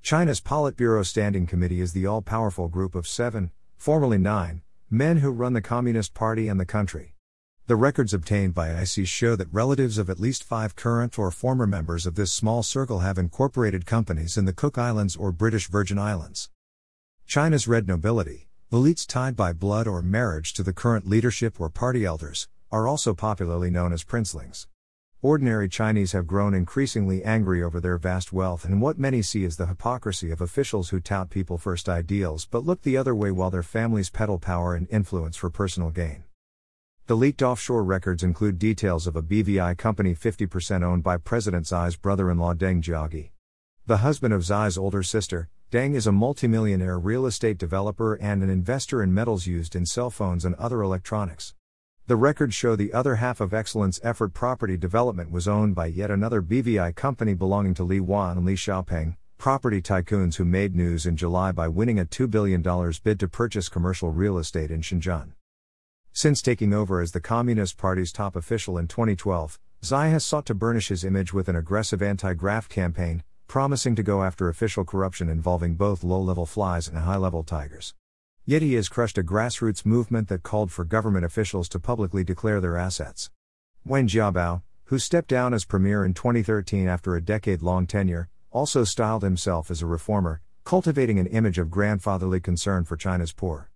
China's 0.00 0.40
Politburo 0.40 1.04
Standing 1.04 1.46
Committee 1.46 1.82
is 1.82 1.92
the 1.92 2.06
all 2.06 2.22
powerful 2.22 2.68
group 2.68 2.94
of 2.94 3.06
seven, 3.06 3.50
formerly 3.76 4.16
nine, 4.16 4.62
men 4.88 5.18
who 5.18 5.30
run 5.30 5.52
the 5.52 5.60
Communist 5.60 6.14
Party 6.14 6.48
and 6.48 6.58
the 6.58 6.64
country. 6.64 7.16
The 7.66 7.76
records 7.76 8.14
obtained 8.14 8.54
by 8.54 8.70
IC 8.70 9.06
show 9.06 9.36
that 9.36 9.52
relatives 9.52 9.98
of 9.98 10.08
at 10.08 10.18
least 10.18 10.42
five 10.42 10.74
current 10.74 11.18
or 11.18 11.30
former 11.30 11.66
members 11.66 12.06
of 12.06 12.14
this 12.14 12.32
small 12.32 12.62
circle 12.62 13.00
have 13.00 13.18
incorporated 13.18 13.84
companies 13.84 14.38
in 14.38 14.46
the 14.46 14.54
Cook 14.54 14.78
Islands 14.78 15.16
or 15.16 15.32
British 15.32 15.68
Virgin 15.68 15.98
Islands. 15.98 16.48
China's 17.26 17.68
red 17.68 17.86
nobility, 17.86 18.49
Elites 18.72 19.04
tied 19.04 19.34
by 19.34 19.52
blood 19.52 19.88
or 19.88 20.00
marriage 20.00 20.54
to 20.54 20.62
the 20.62 20.72
current 20.72 21.04
leadership 21.04 21.60
or 21.60 21.68
party 21.68 22.04
elders 22.04 22.46
are 22.70 22.86
also 22.86 23.12
popularly 23.12 23.68
known 23.68 23.92
as 23.92 24.04
princelings. 24.04 24.68
Ordinary 25.22 25.68
Chinese 25.68 26.12
have 26.12 26.28
grown 26.28 26.54
increasingly 26.54 27.24
angry 27.24 27.64
over 27.64 27.80
their 27.80 27.98
vast 27.98 28.32
wealth 28.32 28.64
and 28.64 28.80
what 28.80 28.96
many 28.96 29.22
see 29.22 29.44
as 29.44 29.56
the 29.56 29.66
hypocrisy 29.66 30.30
of 30.30 30.40
officials 30.40 30.90
who 30.90 31.00
tout 31.00 31.30
people 31.30 31.58
first 31.58 31.88
ideals 31.88 32.46
but 32.46 32.64
look 32.64 32.82
the 32.82 32.96
other 32.96 33.12
way 33.12 33.32
while 33.32 33.50
their 33.50 33.64
families 33.64 34.08
peddle 34.08 34.38
power 34.38 34.76
and 34.76 34.86
influence 34.88 35.36
for 35.36 35.50
personal 35.50 35.90
gain. 35.90 36.22
The 37.08 37.16
leaked 37.16 37.42
offshore 37.42 37.82
records 37.82 38.22
include 38.22 38.60
details 38.60 39.08
of 39.08 39.16
a 39.16 39.22
BVI 39.22 39.76
company 39.78 40.14
50% 40.14 40.84
owned 40.84 41.02
by 41.02 41.16
President 41.16 41.66
Xi's 41.66 41.96
brother 41.96 42.30
in 42.30 42.38
law 42.38 42.54
Deng 42.54 42.80
Jiagui. 42.80 43.30
The 43.86 43.96
husband 43.96 44.32
of 44.32 44.44
Xi's 44.44 44.78
older 44.78 45.02
sister, 45.02 45.48
Deng 45.70 45.94
is 45.94 46.08
a 46.08 46.10
multimillionaire 46.10 46.98
real 46.98 47.26
estate 47.26 47.56
developer 47.56 48.16
and 48.16 48.42
an 48.42 48.50
investor 48.50 49.04
in 49.04 49.14
metals 49.14 49.46
used 49.46 49.76
in 49.76 49.86
cell 49.86 50.10
phones 50.10 50.44
and 50.44 50.56
other 50.56 50.82
electronics. 50.82 51.54
The 52.08 52.16
records 52.16 52.56
show 52.56 52.74
the 52.74 52.92
other 52.92 53.14
half 53.14 53.40
of 53.40 53.54
Excellence 53.54 54.00
Effort 54.02 54.34
Property 54.34 54.76
Development 54.76 55.30
was 55.30 55.46
owned 55.46 55.76
by 55.76 55.86
yet 55.86 56.10
another 56.10 56.42
BVI 56.42 56.96
company 56.96 57.34
belonging 57.34 57.74
to 57.74 57.84
Li 57.84 58.00
Wan 58.00 58.38
and 58.38 58.44
Li 58.44 58.56
Xiaopeng, 58.56 59.16
property 59.38 59.80
tycoons 59.80 60.34
who 60.34 60.44
made 60.44 60.74
news 60.74 61.06
in 61.06 61.16
July 61.16 61.52
by 61.52 61.68
winning 61.68 62.00
a 62.00 62.04
$2 62.04 62.28
billion 62.28 62.62
bid 63.04 63.20
to 63.20 63.28
purchase 63.28 63.68
commercial 63.68 64.10
real 64.10 64.38
estate 64.38 64.72
in 64.72 64.80
Shenzhen. 64.80 65.34
Since 66.12 66.42
taking 66.42 66.74
over 66.74 67.00
as 67.00 67.12
the 67.12 67.20
Communist 67.20 67.76
Party's 67.78 68.10
top 68.10 68.34
official 68.34 68.76
in 68.76 68.88
2012, 68.88 69.60
Xi 69.84 69.94
has 69.94 70.24
sought 70.24 70.46
to 70.46 70.54
burnish 70.56 70.88
his 70.88 71.04
image 71.04 71.32
with 71.32 71.48
an 71.48 71.54
aggressive 71.54 72.02
anti 72.02 72.34
graft 72.34 72.72
campaign, 72.72 73.22
promising 73.50 73.96
to 73.96 74.02
go 74.04 74.22
after 74.22 74.48
official 74.48 74.84
corruption 74.84 75.28
involving 75.28 75.74
both 75.74 76.04
low 76.04 76.20
level 76.20 76.46
flies 76.46 76.86
and 76.86 76.96
high 76.98 77.16
level 77.16 77.42
tigers. 77.42 77.94
Yet 78.46 78.62
he 78.62 78.74
has 78.74 78.88
crushed 78.88 79.18
a 79.18 79.24
grassroots 79.24 79.84
movement 79.84 80.28
that 80.28 80.44
called 80.44 80.70
for 80.70 80.84
government 80.84 81.24
officials 81.24 81.68
to 81.70 81.80
publicly 81.80 82.22
declare 82.22 82.60
their 82.60 82.76
assets. 82.76 83.28
Wen 83.84 84.06
Jiabao, 84.06 84.62
who 84.84 85.00
stepped 85.00 85.26
down 85.26 85.52
as 85.52 85.64
premier 85.64 86.04
in 86.04 86.14
2013 86.14 86.86
after 86.86 87.16
a 87.16 87.20
decade 87.20 87.60
long 87.60 87.88
tenure, 87.88 88.28
also 88.52 88.84
styled 88.84 89.24
himself 89.24 89.68
as 89.68 89.82
a 89.82 89.86
reformer, 89.86 90.42
cultivating 90.62 91.18
an 91.18 91.26
image 91.26 91.58
of 91.58 91.72
grandfatherly 91.72 92.38
concern 92.38 92.84
for 92.84 92.96
China's 92.96 93.32
poor. 93.32 93.68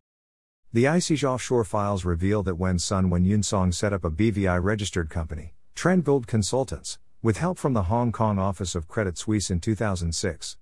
The 0.72 0.84
ICIJ 0.84 1.24
offshore 1.24 1.64
files 1.64 2.04
reveal 2.04 2.44
that 2.44 2.58
when 2.58 2.78
son 2.78 3.10
Wen 3.10 3.24
Yunsong 3.24 3.74
set 3.74 3.92
up 3.92 4.04
a 4.04 4.10
BVI 4.10 4.62
registered 4.62 5.10
company, 5.10 5.54
Trend 5.74 6.04
Gold 6.04 6.28
Consultants, 6.28 7.00
with 7.24 7.38
help 7.38 7.56
from 7.58 7.72
the 7.72 7.84
Hong 7.84 8.12
Kong 8.12 8.38
office 8.38 8.74
of 8.74 8.86
Credit 8.86 9.16
Suisse 9.16 9.50
in 9.50 9.58
2006. 9.58 10.58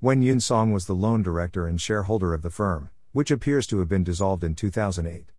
Wen 0.00 0.22
Yun 0.22 0.38
Song 0.38 0.70
was 0.70 0.86
the 0.86 0.94
lone 0.94 1.24
director 1.24 1.66
and 1.66 1.80
shareholder 1.80 2.32
of 2.32 2.42
the 2.42 2.50
firm, 2.50 2.88
which 3.10 3.32
appears 3.32 3.66
to 3.66 3.80
have 3.80 3.88
been 3.88 4.04
dissolved 4.04 4.44
in 4.44 4.54
2008. 4.54 5.32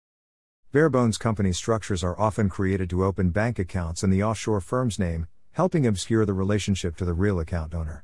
Barebones 0.74 1.17
company 1.17 1.53
structures 1.53 2.03
are 2.03 2.20
often 2.20 2.50
created 2.50 2.89
to 2.89 3.05
open 3.05 3.29
bank 3.29 3.58
accounts 3.58 4.03
in 4.03 4.10
the 4.10 4.22
offshore 4.22 4.60
firm's 4.60 5.00
name, 5.00 5.27
helping 5.53 5.88
obscure 5.88 6.25
the 6.25 6.34
relationship 6.34 6.98
to 6.98 7.05
the 7.05 7.13
real 7.13 7.39
account 7.39 7.74
owner. 7.74 8.03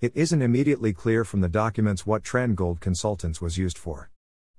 It 0.00 0.10
isn't 0.16 0.42
immediately 0.42 0.92
clear 0.92 1.24
from 1.24 1.40
the 1.40 1.48
documents 1.48 2.04
what 2.04 2.24
Trend 2.24 2.56
Gold 2.56 2.80
Consultants 2.80 3.40
was 3.40 3.58
used 3.58 3.78
for. 3.78 4.10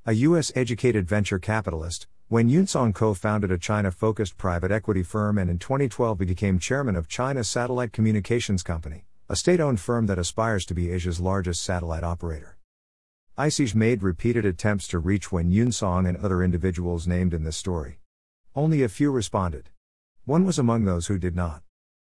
A 0.05 0.13
U.S. 0.13 0.49
educated 0.55 1.09
venture 1.09 1.39
capitalist, 1.39 2.07
Wen 2.31 2.47
Yunsong 2.47 2.93
co 2.93 3.15
founded 3.15 3.49
a 3.49 3.57
China 3.57 3.89
focused 3.89 4.37
private 4.37 4.69
equity 4.69 5.01
firm 5.01 5.39
and 5.39 5.49
in 5.49 5.57
2012 5.57 6.15
became 6.15 6.59
chairman 6.59 6.95
of 6.95 7.07
China 7.07 7.43
Satellite 7.43 7.91
Communications 7.91 8.61
Company, 8.61 9.03
a 9.27 9.35
state 9.35 9.59
owned 9.59 9.79
firm 9.79 10.05
that 10.05 10.19
aspires 10.19 10.63
to 10.63 10.75
be 10.75 10.91
Asia's 10.91 11.19
largest 11.19 11.63
satellite 11.63 12.03
operator. 12.03 12.59
ICIJ 13.35 13.73
made 13.73 14.03
repeated 14.03 14.45
attempts 14.45 14.87
to 14.89 14.99
reach 14.99 15.31
Wen 15.31 15.49
Yunsong 15.49 16.07
and 16.07 16.17
other 16.17 16.43
individuals 16.43 17.07
named 17.07 17.33
in 17.33 17.45
this 17.45 17.57
story. 17.57 17.97
Only 18.55 18.83
a 18.83 18.89
few 18.89 19.09
responded. 19.09 19.71
One 20.25 20.45
was 20.45 20.59
among 20.59 20.85
those 20.85 21.07
who 21.07 21.17
did 21.17 21.35
not. 21.35 21.63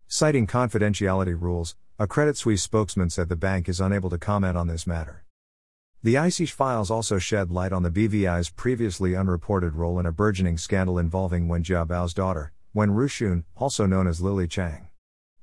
Citing 0.08 0.46
confidentiality 0.46 1.36
rules, 1.36 1.75
a 1.98 2.06
Credit 2.06 2.38
Suisse 2.38 2.62
spokesman 2.62 3.10
said 3.10 3.28
the 3.28 3.36
bank 3.36 3.68
is 3.68 3.82
unable 3.82 4.12
to 4.12 4.20
comment 4.20 4.56
on 4.56 4.68
this 4.68 4.86
matter. 4.86 5.24
The 6.03 6.15
ICIJ 6.15 6.50
files 6.50 6.89
also 6.89 7.20
shed 7.20 7.51
light 7.51 7.72
on 7.72 7.84
the 7.84 7.91
BVI's 7.91 8.50
previously 8.50 9.15
unreported 9.15 9.75
role 9.75 10.00
in 10.00 10.08
a 10.08 10.12
burgeoning 10.12 10.58
scandal 10.58 10.98
involving 10.98 11.48
Wen 11.48 11.63
Jiabao's 11.63 12.15
daughter, 12.15 12.53
Wen 12.74 12.89
Ruchun, 12.89 13.43
also 13.55 13.86
known 13.86 14.08
as 14.08 14.20
Lily 14.20 14.48
Chang. 14.48 14.88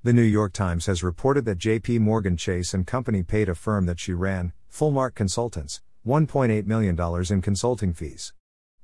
The 0.02 0.12
New 0.12 0.22
York 0.22 0.52
Times 0.52 0.86
has 0.86 1.04
reported 1.04 1.44
that 1.44 1.58
JP 1.58 2.00
Morgan 2.00 2.36
Chase 2.36 2.74
and 2.74 2.84
Company 2.84 3.22
paid 3.22 3.48
a 3.48 3.54
firm 3.54 3.86
that 3.86 4.00
she 4.00 4.12
ran, 4.12 4.52
Fullmark 4.68 5.14
Consultants, 5.14 5.80
$1.8 6.04 6.66
million 6.66 6.98
in 7.30 7.40
consulting 7.40 7.92
fees. 7.92 8.32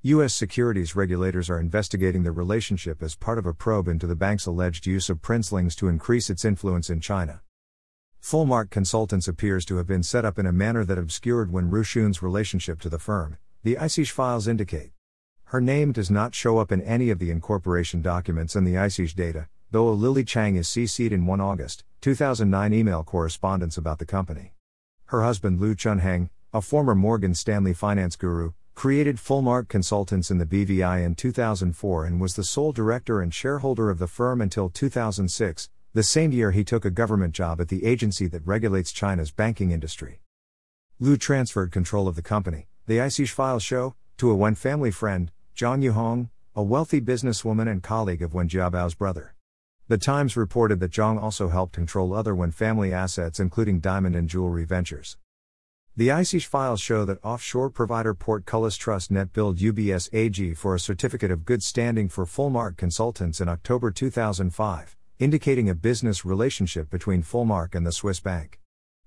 U.S. 0.03 0.33
securities 0.33 0.95
regulators 0.95 1.51
are 1.51 1.59
investigating 1.59 2.23
the 2.23 2.31
relationship 2.31 3.03
as 3.03 3.17
part 3.17 3.37
of 3.37 3.47
a 3.47 3.53
probe 3.53 3.89
into 3.89 4.07
the 4.07 4.15
bank's 4.15 4.47
alleged 4.47 4.87
use 4.87 5.11
of 5.11 5.21
princelings 5.21 5.75
to 5.75 5.89
increase 5.89 6.31
its 6.31 6.45
influence 6.45 6.89
in 6.89 7.01
China. 7.01 7.41
Fullmark 8.25 8.71
Consultants 8.71 9.29
appears 9.29 9.67
to 9.67 9.77
have 9.77 9.87
been 9.87 10.03
set 10.03 10.25
up 10.25 10.39
in 10.39 10.47
a 10.47 10.51
manner 10.51 10.83
that 10.83 10.97
obscured 10.97 11.53
Wen 11.53 11.71
Ruchun's 11.71 12.23
relationship 12.23 12.81
to 12.81 12.89
the 12.89 12.99
firm, 12.99 13.37
the 13.63 13.77
ICIJ 13.77 14.13
files 14.13 14.49
indicate. 14.49 14.93
Her 15.49 15.61
name 15.61 15.93
does 15.93 16.11
not 16.11 16.35
show 16.35 16.57
up 16.57 16.73
in 16.73 16.81
any 16.81 17.11
of 17.11 17.19
the 17.19 17.31
incorporation 17.31 18.01
documents 18.01 18.57
and 18.57 18.67
the 18.67 18.77
ICIJ 18.77 19.15
data, 19.15 19.49
though 19.71 19.91
a 19.91 19.91
Lily 19.91 20.25
Chang 20.25 20.57
is 20.57 20.69
CC'd 20.69 21.13
in 21.13 21.27
1 21.27 21.39
August 21.39 21.85
2009 22.01 22.73
email 22.73 23.05
correspondence 23.05 23.77
about 23.77 23.99
the 23.99 24.07
company. 24.07 24.55
Her 25.09 25.23
husband 25.23 25.61
Liu 25.61 25.75
Chunhang, 25.75 26.31
a 26.55 26.63
former 26.63 26.95
Morgan 26.95 27.35
Stanley 27.35 27.75
finance 27.75 28.17
guru, 28.17 28.53
created 28.75 29.17
Fullmark 29.17 29.69
Consultants 29.69 30.31
in 30.31 30.39
the 30.39 30.47
BVI 30.47 31.05
in 31.05 31.15
2004 31.15 32.07
and 32.07 32.19
was 32.23 32.37
the 32.37 32.43
sole 32.43 32.73
director 32.73 33.21
and 33.21 33.35
shareholder 33.35 33.91
of 33.91 33.99
the 33.99 34.09
firm 34.09 34.41
until 34.41 34.71
2006, 34.71 35.69
the 35.95 36.03
same 36.03 36.33
year 36.33 36.51
he 36.51 36.65
took 36.65 36.85
a 36.85 36.91
government 36.91 37.33
job 37.33 37.61
at 37.61 37.69
the 37.69 37.85
agency 37.85 38.27
that 38.27 38.45
regulates 38.45 38.91
China's 38.91 39.31
banking 39.31 39.71
industry. 39.71 40.21
Liu 40.99 41.17
transferred 41.17 41.71
control 41.71 42.09
of 42.09 42.17
the 42.17 42.23
company, 42.23 42.67
the 42.87 42.99
ICIJ 42.99 43.31
files 43.31 43.63
show, 43.63 43.95
to 44.17 44.29
a 44.29 44.35
Wen 44.35 44.57
family 44.57 44.91
friend, 44.91 45.31
Zhang 45.57 45.85
Yuhong, 45.85 46.31
a 46.57 46.65
wealthy 46.65 47.01
businesswoman 47.01 47.71
and 47.71 47.81
colleague 47.81 48.23
of 48.23 48.35
Wen 48.35 48.49
Jiabao's 48.49 48.97
brother. 48.97 49.37
The 49.87 49.97
Times 49.97 50.37
reported 50.37 50.81
that 50.81 50.91
Zhang 50.91 51.23
also 51.23 51.49
helped 51.49 51.75
control 51.75 52.13
other 52.13 52.35
Wen 52.35 52.51
family 52.51 52.93
assets 52.93 53.39
including 53.39 53.79
diamond 53.79 54.17
and 54.17 54.29
jewelry 54.29 54.65
ventures. 54.65 55.17
The 55.97 56.09
ICIJ 56.09 56.47
files 56.47 56.81
show 56.81 57.05
that 57.05 57.23
offshore 57.23 57.71
provider 57.71 58.15
Portcullis 58.15 58.77
Trust 58.77 59.13
Net 59.13 59.33
billed 59.33 59.59
UBS 59.59 60.13
AG 60.13 60.55
for 60.55 60.75
a 60.75 60.81
certificate 60.81 61.31
of 61.31 61.45
good 61.45 61.63
standing 61.63 62.09
for 62.09 62.25
Fullmark 62.25 62.77
Consultants 62.77 63.41
in 63.41 63.49
October 63.49 63.93
2005, 63.93 64.97
indicating 65.19 65.71
a 65.71 65.75
business 65.75 66.25
relationship 66.25 66.91
between 66.91 67.23
Fullmark 67.23 67.75
and 67.75 67.87
the 67.87 67.93
Swiss 67.93 68.19
bank. 68.19 68.61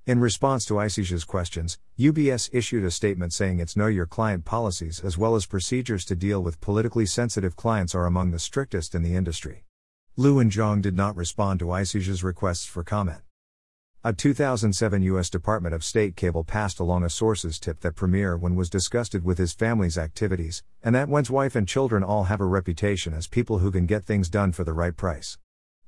In 0.06 0.22
response 0.22 0.64
to 0.66 0.76
ICIJ's 0.76 1.26
questions, 1.26 1.80
UBS 2.00 2.50
issued 2.54 2.86
a 2.86 2.92
statement 2.92 3.34
saying 3.34 3.60
its 3.60 3.76
Know 3.76 3.88
Your 3.88 4.06
Client 4.06 4.46
policies 4.46 5.02
as 5.02 5.18
well 5.18 5.36
as 5.36 5.46
procedures 5.46 6.06
to 6.06 6.16
deal 6.16 6.42
with 6.42 6.62
politically 6.62 7.06
sensitive 7.06 7.58
clients 7.58 7.94
are 7.94 8.06
among 8.06 8.32
the 8.32 8.40
strictest 8.40 8.96
in 8.96 9.04
the 9.04 9.16
industry. 9.16 9.66
Liu 10.16 10.40
and 10.40 10.50
Zhang 10.50 10.82
did 10.82 10.96
not 10.96 11.18
respond 11.18 11.60
to 11.60 11.66
ICIJ's 11.66 12.24
requests 12.24 12.66
for 12.66 12.86
comment. 12.86 13.20
A 14.02 14.14
2007 14.14 15.02
U.S. 15.02 15.30
Department 15.30 15.76
of 15.76 15.84
State 15.84 16.16
cable 16.16 16.46
passed 16.46 16.80
along 16.80 17.04
a 17.04 17.10
source's 17.10 17.60
tip 17.60 17.82
that 17.82 17.96
Premier 17.96 18.38
Wen 18.38 18.56
was 18.56 18.70
disgusted 18.70 19.26
with 19.26 19.38
his 19.38 19.52
family's 19.52 19.98
activities, 19.98 20.64
and 20.82 20.96
that 20.96 21.10
Wen's 21.10 21.30
wife 21.30 21.54
and 21.54 21.68
children 21.68 22.02
all 22.02 22.24
have 22.24 22.40
a 22.40 22.46
reputation 22.46 23.14
as 23.14 23.28
people 23.28 23.60
who 23.60 23.72
can 23.72 23.86
get 23.86 24.06
things 24.06 24.30
done 24.30 24.54
for 24.54 24.64
the 24.64 24.72
right 24.72 24.96
price. 24.96 25.38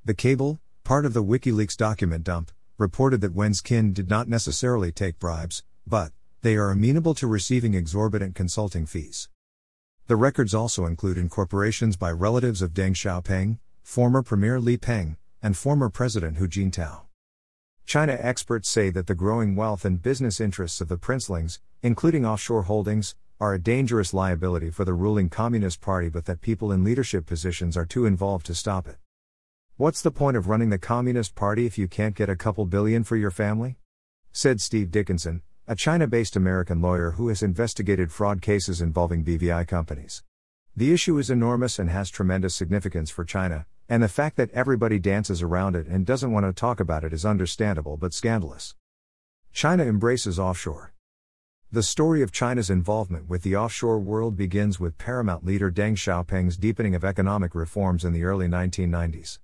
The 0.02 0.14
cable, 0.14 0.60
part 0.82 1.04
of 1.04 1.12
the 1.12 1.22
WikiLeaks 1.22 1.76
document 1.76 2.24
dump, 2.24 2.50
reported 2.78 3.20
that 3.20 3.34
Wen's 3.34 3.60
kin 3.60 3.92
did 3.92 4.08
not 4.08 4.28
necessarily 4.28 4.90
take 4.90 5.18
bribes, 5.18 5.62
but 5.86 6.12
they 6.40 6.56
are 6.56 6.70
amenable 6.70 7.12
to 7.16 7.26
receiving 7.26 7.74
exorbitant 7.74 8.34
consulting 8.34 8.86
fees. 8.86 9.28
The 10.06 10.16
records 10.16 10.54
also 10.54 10.86
include 10.86 11.18
incorporations 11.18 11.98
by 11.98 12.12
relatives 12.12 12.62
of 12.62 12.72
Deng 12.72 12.92
Xiaoping, 12.92 13.58
former 13.82 14.22
Premier 14.22 14.58
Li 14.58 14.78
Peng, 14.78 15.18
and 15.42 15.54
former 15.54 15.90
President 15.90 16.38
Hu 16.38 16.48
Jintao. 16.48 17.02
China 17.84 18.16
experts 18.18 18.70
say 18.70 18.88
that 18.88 19.06
the 19.06 19.14
growing 19.14 19.54
wealth 19.54 19.84
and 19.84 20.00
business 20.00 20.40
interests 20.40 20.80
of 20.80 20.88
the 20.88 20.96
princelings, 20.96 21.60
including 21.82 22.24
offshore 22.24 22.62
holdings, 22.62 23.14
are 23.38 23.52
a 23.52 23.60
dangerous 23.60 24.14
liability 24.14 24.70
for 24.70 24.86
the 24.86 24.94
ruling 24.94 25.28
Communist 25.28 25.82
Party 25.82 26.08
but 26.08 26.24
that 26.24 26.40
people 26.40 26.72
in 26.72 26.84
leadership 26.84 27.26
positions 27.26 27.76
are 27.76 27.84
too 27.84 28.06
involved 28.06 28.46
to 28.46 28.54
stop 28.54 28.88
it. 28.88 28.96
What's 29.80 30.02
the 30.02 30.10
point 30.10 30.36
of 30.36 30.46
running 30.46 30.68
the 30.68 30.78
Communist 30.78 31.34
Party 31.34 31.64
if 31.64 31.78
you 31.78 31.88
can't 31.88 32.14
get 32.14 32.28
a 32.28 32.36
couple 32.36 32.66
billion 32.66 33.02
for 33.02 33.16
your 33.16 33.30
family? 33.30 33.78
Said 34.30 34.60
Steve 34.60 34.90
Dickinson, 34.90 35.40
a 35.66 35.74
China 35.74 36.06
based 36.06 36.36
American 36.36 36.82
lawyer 36.82 37.12
who 37.12 37.28
has 37.28 37.42
investigated 37.42 38.12
fraud 38.12 38.42
cases 38.42 38.82
involving 38.82 39.24
BVI 39.24 39.66
companies. 39.66 40.22
The 40.76 40.92
issue 40.92 41.16
is 41.16 41.30
enormous 41.30 41.78
and 41.78 41.88
has 41.88 42.10
tremendous 42.10 42.54
significance 42.54 43.08
for 43.08 43.24
China, 43.24 43.64
and 43.88 44.02
the 44.02 44.08
fact 44.10 44.36
that 44.36 44.50
everybody 44.50 44.98
dances 44.98 45.40
around 45.40 45.74
it 45.74 45.86
and 45.86 46.04
doesn't 46.04 46.30
want 46.30 46.44
to 46.44 46.52
talk 46.52 46.78
about 46.78 47.02
it 47.02 47.14
is 47.14 47.24
understandable 47.24 47.96
but 47.96 48.12
scandalous. 48.12 48.74
China 49.50 49.84
embraces 49.84 50.38
offshore. 50.38 50.92
The 51.72 51.82
story 51.82 52.20
of 52.20 52.32
China's 52.32 52.68
involvement 52.68 53.30
with 53.30 53.44
the 53.44 53.56
offshore 53.56 53.98
world 53.98 54.36
begins 54.36 54.78
with 54.78 54.98
paramount 54.98 55.46
leader 55.46 55.72
Deng 55.72 55.94
Xiaoping's 55.94 56.58
deepening 56.58 56.94
of 56.94 57.02
economic 57.02 57.54
reforms 57.54 58.04
in 58.04 58.12
the 58.12 58.24
early 58.24 58.46
1990s. 58.46 59.38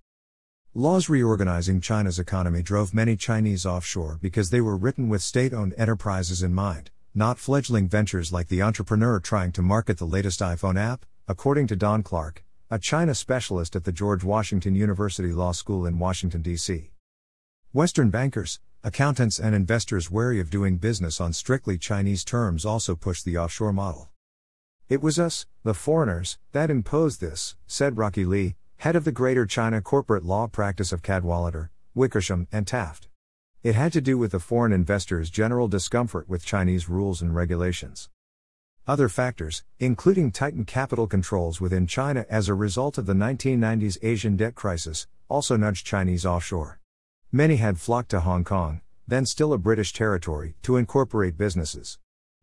Laws 0.78 1.08
reorganizing 1.08 1.80
China's 1.80 2.18
economy 2.18 2.60
drove 2.60 2.92
many 2.92 3.16
Chinese 3.16 3.64
offshore 3.64 4.18
because 4.20 4.50
they 4.50 4.60
were 4.60 4.76
written 4.76 5.08
with 5.08 5.22
state 5.22 5.54
owned 5.54 5.72
enterprises 5.78 6.42
in 6.42 6.52
mind, 6.52 6.90
not 7.14 7.38
fledgling 7.38 7.88
ventures 7.88 8.30
like 8.30 8.48
the 8.48 8.60
entrepreneur 8.60 9.18
trying 9.18 9.52
to 9.52 9.62
market 9.62 9.96
the 9.96 10.04
latest 10.04 10.40
iPhone 10.40 10.78
app, 10.78 11.06
according 11.26 11.66
to 11.66 11.76
Don 11.76 12.02
Clark, 12.02 12.44
a 12.70 12.78
China 12.78 13.14
specialist 13.14 13.74
at 13.74 13.84
the 13.84 13.90
George 13.90 14.22
Washington 14.22 14.74
University 14.74 15.32
Law 15.32 15.52
School 15.52 15.86
in 15.86 15.98
Washington, 15.98 16.42
D.C. 16.42 16.90
Western 17.72 18.10
bankers, 18.10 18.60
accountants, 18.84 19.38
and 19.38 19.54
investors 19.54 20.10
wary 20.10 20.40
of 20.40 20.50
doing 20.50 20.76
business 20.76 21.22
on 21.22 21.32
strictly 21.32 21.78
Chinese 21.78 22.22
terms 22.22 22.66
also 22.66 22.94
pushed 22.94 23.24
the 23.24 23.38
offshore 23.38 23.72
model. 23.72 24.10
It 24.90 25.00
was 25.00 25.18
us, 25.18 25.46
the 25.62 25.72
foreigners, 25.72 26.36
that 26.52 26.68
imposed 26.68 27.22
this, 27.22 27.56
said 27.66 27.96
Rocky 27.96 28.26
Lee, 28.26 28.56
head 28.78 28.94
of 28.94 29.04
the 29.04 29.12
Greater 29.12 29.46
China 29.46 29.80
corporate 29.80 30.24
law 30.24 30.46
practice 30.46 30.92
of 30.92 31.02
Cadwalader, 31.02 31.70
Wickersham, 31.94 32.46
and 32.52 32.66
Taft. 32.66 33.08
It 33.62 33.74
had 33.74 33.92
to 33.94 34.00
do 34.00 34.18
with 34.18 34.32
the 34.32 34.38
foreign 34.38 34.72
investors' 34.72 35.30
general 35.30 35.66
discomfort 35.66 36.28
with 36.28 36.44
Chinese 36.44 36.88
rules 36.88 37.22
and 37.22 37.34
regulations. 37.34 38.10
Other 38.86 39.08
factors, 39.08 39.64
including 39.80 40.30
tightened 40.30 40.68
capital 40.68 41.06
controls 41.06 41.60
within 41.60 41.86
China 41.86 42.24
as 42.30 42.48
a 42.48 42.54
result 42.54 42.98
of 42.98 43.06
the 43.06 43.14
1990s 43.14 43.98
Asian 44.02 44.36
debt 44.36 44.54
crisis, 44.54 45.08
also 45.28 45.56
nudged 45.56 45.84
Chinese 45.84 46.24
offshore. 46.24 46.78
Many 47.32 47.56
had 47.56 47.80
flocked 47.80 48.10
to 48.10 48.20
Hong 48.20 48.44
Kong, 48.44 48.82
then 49.08 49.26
still 49.26 49.52
a 49.52 49.58
British 49.58 49.92
territory, 49.92 50.54
to 50.62 50.76
incorporate 50.76 51.36
businesses. 51.36 51.98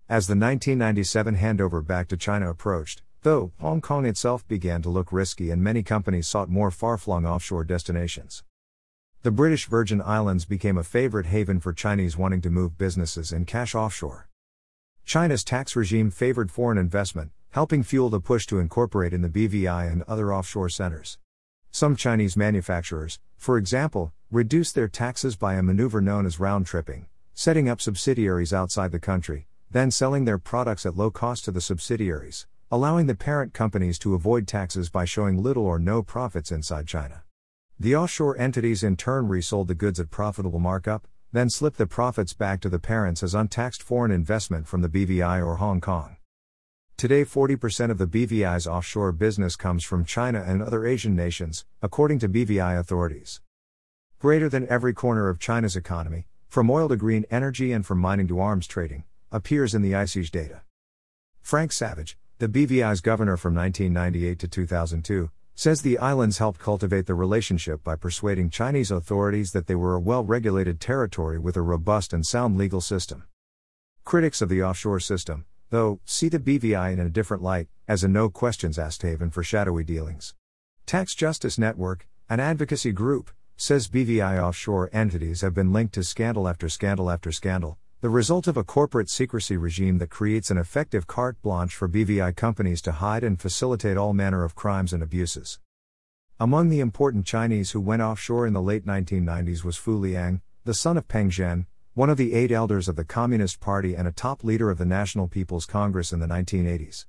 As 0.10 0.28
the 0.28 0.34
1997 0.34 1.38
handover 1.38 1.86
back 1.86 2.10
to 2.10 2.18
China 2.18 2.50
approached, 2.50 3.02
though, 3.24 3.52
Hong 3.60 3.82
Kong 3.82 4.06
itself 4.06 4.48
began 4.48 4.82
to 4.84 4.90
look 4.90 5.12
risky 5.12 5.50
and 5.50 5.64
many 5.64 5.82
companies 5.82 6.28
sought 6.28 6.50
more 6.50 6.72
far 6.72 6.98
flung 6.98 7.26
offshore 7.26 7.64
destinations. 7.64 8.44
The 9.24 9.32
British 9.32 9.68
Virgin 9.68 10.02
Islands 10.02 10.46
became 10.46 10.78
a 10.78 10.84
favorite 10.84 11.28
haven 11.28 11.60
for 11.60 11.74
Chinese 11.74 12.18
wanting 12.18 12.42
to 12.42 12.50
move 12.50 12.78
businesses 12.78 13.32
and 13.32 13.48
cash 13.48 13.74
offshore. 13.74 14.28
China's 15.06 15.44
tax 15.44 15.76
regime 15.76 16.12
favored 16.12 16.52
foreign 16.52 16.78
investment, 16.78 17.32
helping 17.52 17.84
fuel 17.84 18.10
the 18.10 18.20
push 18.20 18.46
to 18.48 18.60
incorporate 18.60 19.14
in 19.14 19.22
the 19.22 19.30
BVI 19.30 19.92
and 19.92 20.04
other 20.04 20.34
offshore 20.34 20.70
centers. 20.70 21.18
Some 21.72 21.96
Chinese 21.96 22.38
manufacturers, 22.38 23.20
for 23.38 23.58
example, 23.58 24.14
reduce 24.32 24.72
their 24.72 24.88
taxes 24.88 25.36
by 25.36 25.56
a 25.56 25.64
maneuver 25.64 26.02
known 26.02 26.26
as 26.26 26.40
round 26.40 26.66
tripping, 26.66 27.08
setting 27.34 27.70
up 27.70 27.80
subsidiaries 27.80 28.54
outside 28.54 28.92
the 28.92 29.00
country, 29.00 29.48
then 29.72 29.92
selling 29.92 30.26
their 30.26 30.38
products 30.38 30.86
at 30.86 30.98
low 30.98 31.10
cost 31.12 31.46
to 31.46 31.52
the 31.52 31.62
subsidiaries, 31.62 32.48
allowing 32.74 33.06
the 33.06 33.14
parent 33.14 33.54
companies 33.54 34.00
to 34.00 34.16
avoid 34.16 34.48
taxes 34.48 34.90
by 34.90 35.06
showing 35.06 35.38
little 35.38 35.64
or 35.64 35.78
no 35.78 36.02
profits 36.02 36.52
inside 36.52 36.88
China. 36.88 37.22
The 37.80 37.96
offshore 37.96 38.36
entities 38.40 38.82
in 38.82 38.98
turn 38.98 39.28
resold 39.28 39.68
the 39.68 39.76
goods 39.76 40.00
at 40.00 40.10
profitable 40.10 40.58
markup, 40.58 41.08
then 41.32 41.52
slipped 41.52 41.78
the 41.78 41.86
profits 41.86 42.34
back 42.34 42.62
to 42.62 42.70
the 42.70 42.80
parents 42.80 43.22
as 43.22 43.36
untaxed 43.36 43.84
foreign 43.84 44.10
investment 44.10 44.66
from 44.66 44.82
the 44.82 44.90
BVI 44.90 45.46
or 45.46 45.58
Hong 45.58 45.82
Kong. 45.82 46.18
Today, 46.98 47.24
40% 47.24 47.92
of 47.92 48.00
the 48.00 48.08
BVI's 48.08 48.66
offshore 48.66 49.12
business 49.12 49.56
comes 49.56 49.84
from 49.84 50.04
China 50.04 50.44
and 50.44 50.64
other 50.64 50.88
Asian 50.88 51.16
nations, 51.16 51.66
according 51.84 52.18
to 52.18 52.28
BVI 52.28 52.80
authorities. 52.80 53.40
Greater 54.18 54.50
than 54.50 54.68
every 54.68 54.96
corner 54.96 55.30
of 55.30 55.38
China's 55.38 55.76
economy, 55.76 56.26
from 56.50 56.72
oil 56.72 56.90
to 56.90 56.96
green 56.96 57.28
energy 57.30 57.72
and 57.72 57.86
from 57.86 58.00
mining 58.00 58.28
to 58.30 58.40
arms 58.40 58.66
trading, 58.66 59.04
appears 59.32 59.76
in 59.76 59.84
the 59.84 59.92
ICIJ 59.92 60.32
data. 60.32 60.62
Frank 61.44 61.72
Savage, 61.72 62.18
the 62.44 62.68
BVI's 62.68 63.00
governor 63.00 63.38
from 63.38 63.56
1998 63.56 64.38
to 64.40 64.50
2002, 64.50 65.32
says 65.56 65.82
the 65.82 65.98
islands 65.98 66.40
helped 66.40 66.60
cultivate 66.60 67.06
the 67.06 67.16
relationship 67.16 67.82
by 67.86 67.96
persuading 67.96 68.50
Chinese 68.50 68.92
authorities 68.92 69.54
that 69.54 69.68
they 69.68 69.76
were 69.76 69.96
a 69.96 70.00
well 70.02 70.26
regulated 70.26 70.82
territory 70.82 71.40
with 71.40 71.56
a 71.56 71.62
robust 71.62 72.12
and 72.12 72.26
sound 72.26 72.58
legal 72.58 72.82
system. 72.82 73.24
Critics 74.04 74.42
of 74.42 74.50
the 74.50 74.62
offshore 74.62 75.00
system, 75.00 75.46
though, 75.70 76.02
see 76.04 76.28
the 76.28 76.38
BVI 76.38 76.92
in 76.92 77.00
a 77.00 77.10
different 77.10 77.42
light, 77.42 77.70
as 77.88 78.04
a 78.04 78.10
no 78.10 78.28
questions 78.28 78.78
asked 78.78 79.04
haven 79.04 79.30
for 79.30 79.42
shadowy 79.42 79.86
dealings. 79.86 80.36
Tax 80.86 81.16
Justice 81.16 81.58
Network, 81.58 82.10
an 82.30 82.42
advocacy 82.42 82.92
group, 82.92 83.32
says 83.56 83.88
BVI 83.88 84.38
offshore 84.44 84.90
entities 84.92 85.40
have 85.40 85.54
been 85.54 85.72
linked 85.72 85.94
to 85.94 86.04
scandal 86.04 86.50
after 86.50 86.68
scandal 86.68 87.10
after 87.10 87.32
scandal, 87.32 87.78
the 88.04 88.10
result 88.10 88.48
of 88.48 88.58
a 88.58 88.66
corporate 88.66 89.10
secrecy 89.10 89.56
regime 89.56 89.98
that 89.98 90.10
creates 90.10 90.52
an 90.52 90.58
effective 90.58 91.08
carte 91.08 91.42
blanche 91.42 91.74
for 91.74 91.88
BVI 91.88 92.36
companies 92.36 92.82
to 92.82 92.92
hide 92.92 93.24
and 93.24 93.40
facilitate 93.40 93.96
all 93.96 94.12
manner 94.12 94.44
of 94.44 94.56
crimes 94.56 94.92
and 94.92 95.02
abuses. 95.02 95.58
Among 96.38 96.68
the 96.68 96.82
important 96.82 97.26
Chinese 97.26 97.72
who 97.72 97.80
went 97.80 98.02
offshore 98.02 98.46
in 98.46 98.52
the 98.52 98.62
late 98.62 98.86
1990s 98.86 99.64
was 99.64 99.78
Fu 99.78 99.96
Liang, 99.96 100.42
the 100.66 100.74
son 100.74 100.98
of 100.98 101.08
Peng 101.08 101.30
Zhen, 101.30 101.66
one 101.94 102.10
of 102.10 102.18
the 102.18 102.34
eight 102.34 102.52
elders 102.52 102.90
of 102.90 102.98
the 102.98 103.06
Communist 103.06 103.62
Party 103.62 103.96
and 103.96 104.06
a 104.06 104.12
top 104.12 104.44
leader 104.44 104.70
of 104.70 104.80
the 104.80 104.86
National 104.86 105.30
People's 105.30 105.66
Congress 105.66 106.12
in 106.12 106.20
the 106.20 106.28
1980s. 106.28 107.06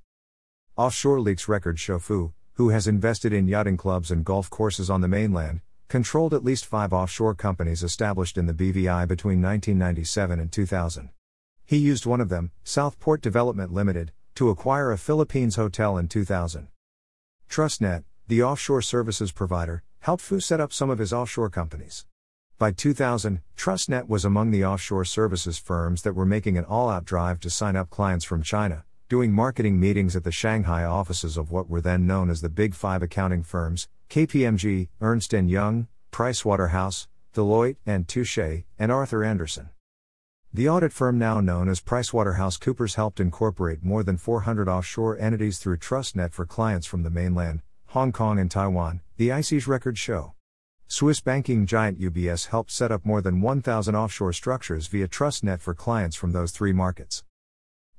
Offshore 0.77 1.19
leaks 1.19 1.49
records 1.49 1.81
show 1.81 1.99
Fu, 1.99 2.31
who 2.53 2.69
has 2.69 2.87
invested 2.87 3.33
in 3.33 3.49
yachting 3.49 3.75
clubs 3.75 4.11
and 4.11 4.23
golf 4.23 4.49
courses 4.49 4.89
on 4.89 5.01
the 5.01 5.09
mainland, 5.09 5.59
controlled 5.87 6.33
at 6.33 6.43
least 6.43 6.65
five 6.65 6.93
offshore 6.93 7.35
companies 7.35 7.83
established 7.83 8.37
in 8.37 8.47
the 8.47 8.53
BVI 8.53 9.07
between 9.07 9.41
1997 9.41 10.39
and 10.39 10.51
2000. 10.51 11.09
He 11.63 11.77
used 11.77 12.05
one 12.05 12.21
of 12.21 12.29
them, 12.29 12.51
Southport 12.63 13.21
Development 13.21 13.71
Limited, 13.71 14.11
to 14.35 14.49
acquire 14.49 14.91
a 14.91 14.97
Philippines 14.97 15.55
hotel 15.55 15.97
in 15.97 16.07
2000. 16.07 16.67
TrustNet, 17.49 18.03
the 18.27 18.43
offshore 18.43 18.81
services 18.81 19.31
provider, 19.31 19.83
helped 19.99 20.23
Fu 20.23 20.39
set 20.39 20.59
up 20.59 20.73
some 20.73 20.89
of 20.89 20.99
his 20.99 21.13
offshore 21.13 21.49
companies. 21.49 22.05
By 22.57 22.71
2000, 22.71 23.41
TrustNet 23.57 24.07
was 24.07 24.25
among 24.25 24.51
the 24.51 24.65
offshore 24.65 25.05
services 25.05 25.57
firms 25.57 26.01
that 26.03 26.13
were 26.13 26.25
making 26.25 26.57
an 26.57 26.65
all 26.65 26.89
out 26.89 27.05
drive 27.05 27.39
to 27.41 27.49
sign 27.49 27.75
up 27.75 27.89
clients 27.89 28.25
from 28.25 28.41
China, 28.41 28.85
doing 29.09 29.31
marketing 29.31 29.79
meetings 29.79 30.15
at 30.15 30.23
the 30.23 30.31
Shanghai 30.31 30.83
offices 30.83 31.37
of 31.37 31.51
what 31.51 31.69
were 31.69 31.81
then 31.81 32.07
known 32.07 32.29
as 32.29 32.41
the 32.41 32.49
Big 32.49 32.73
Five 32.73 33.03
accounting 33.03 33.43
firms 33.43 33.87
KPMG, 34.09 34.89
Ernst 35.01 35.33
& 35.33 35.33
Young, 35.33 35.87
Pricewaterhouse, 36.11 37.07
Deloitte, 37.33 37.77
and 37.85 38.07
Touche, 38.07 38.63
and 38.79 38.91
Arthur 38.91 39.23
Andersen. 39.23 39.69
The 40.53 40.69
audit 40.69 40.93
firm 40.93 41.17
now 41.17 41.41
known 41.41 41.67
as 41.67 41.81
PricewaterhouseCoopers 41.81 42.95
helped 42.95 43.19
incorporate 43.19 43.83
more 43.83 44.03
than 44.03 44.15
400 44.15 44.69
offshore 44.69 45.17
entities 45.19 45.59
through 45.59 45.77
TrustNet 45.77 46.31
for 46.31 46.45
clients 46.45 46.87
from 46.87 47.03
the 47.03 47.09
mainland, 47.09 47.61
Hong 47.87 48.13
Kong, 48.13 48.39
and 48.39 48.49
Taiwan, 48.49 49.01
the 49.17 49.31
IC's 49.31 49.67
records 49.67 49.99
show. 49.99 50.33
Swiss 50.87 51.19
banking 51.19 51.65
giant 51.65 51.99
UBS 51.99 52.47
helped 52.47 52.71
set 52.71 52.91
up 52.91 53.05
more 53.05 53.21
than 53.21 53.41
1,000 53.41 53.95
offshore 53.95 54.31
structures 54.31 54.87
via 54.87 55.07
TrustNet 55.07 55.59
for 55.59 55.73
clients 55.73 56.15
from 56.15 56.31
those 56.31 56.51
three 56.51 56.71
markets. 56.71 57.23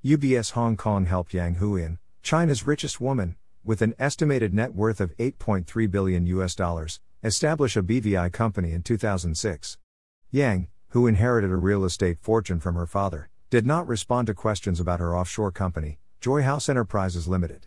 UBS 0.05 0.53
Hong 0.53 0.77
Kong 0.77 1.07
helped 1.07 1.35
Yang 1.35 1.57
Huiyan, 1.57 1.99
China's 2.23 2.67
richest 2.67 3.01
woman, 3.01 3.37
with 3.67 3.83
an 3.83 3.95
estimated 3.99 4.55
net 4.55 4.75
worth 4.75 5.01
of 5.01 5.17
8.3 5.17 5.91
billion 5.91 6.25
US 6.27 6.55
dollars, 6.55 7.01
establish 7.25 7.77
a 7.77 7.83
BVI 7.83 8.33
company 8.33 8.73
in 8.73 8.83
2006. 8.83 9.79
Yang, 10.31 10.69
who 10.91 11.07
inherited 11.07 11.51
a 11.51 11.57
real 11.57 11.85
estate 11.85 12.19
fortune 12.21 12.61
from 12.61 12.77
her 12.77 12.87
father, 12.87 13.29
did 13.51 13.67
not 13.67 13.89
respond 13.89 14.29
to 14.29 14.35
questions 14.35 14.79
about 14.79 15.01
her 15.01 15.17
offshore 15.17 15.51
company, 15.51 15.99
Joy 16.21 16.43
House 16.43 16.69
Enterprises 16.69 17.27
Limited. 17.27 17.67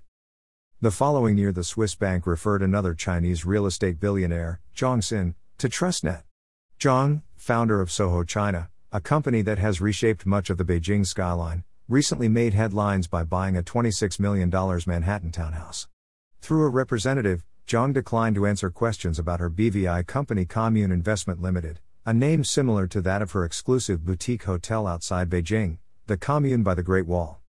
The 0.82 0.92
following 0.92 1.38
year, 1.38 1.52
the 1.52 1.64
Swiss 1.66 1.96
bank 1.96 2.26
referred 2.26 2.62
another 2.62 2.94
Chinese 2.94 3.46
real 3.46 3.66
estate 3.66 4.00
billionaire, 4.00 4.62
Zhang 4.74 5.02
Xin, 5.02 5.36
to 5.58 5.68
TrustNet. 5.68 6.24
Zhang, 6.80 7.24
founder 7.36 7.82
of 7.82 7.92
Soho 7.92 8.24
China, 8.24 8.70
a 8.92 9.02
company 9.02 9.42
that 9.42 9.60
has 9.60 9.82
reshaped 9.82 10.26
much 10.26 10.50
of 10.50 10.58
the 10.58 10.64
Beijing 10.64 11.06
skyline, 11.06 11.66
recently 11.90 12.30
made 12.30 12.54
headlines 12.54 13.08
by 13.08 13.24
buying 13.24 13.58
a 13.58 13.64
$26 13.64 14.20
million 14.20 14.52
Manhattan 14.86 15.32
townhouse. 15.32 15.88
Through 16.40 16.68
a 16.68 16.70
representative, 16.70 17.44
Zhang 17.68 17.94
declined 17.94 18.36
to 18.36 18.46
answer 18.46 18.70
questions 18.70 19.18
about 19.18 19.40
her 19.40 19.50
BVI 19.50 20.06
company 20.06 20.46
Commune 20.46 20.92
Investment 20.92 21.42
Limited, 21.42 21.80
a 22.06 22.14
name 22.14 22.44
similar 22.44 22.86
to 22.86 23.02
that 23.02 23.24
of 23.24 23.32
her 23.32 23.44
exclusive 23.44 24.06
boutique 24.06 24.44
hotel 24.44 24.86
outside 24.86 25.32
Beijing, 25.32 25.80
the 26.06 26.16
Commune 26.16 26.62
by 26.62 26.76
the 26.76 26.84
Great 26.84 27.08
Wall. 27.08 27.42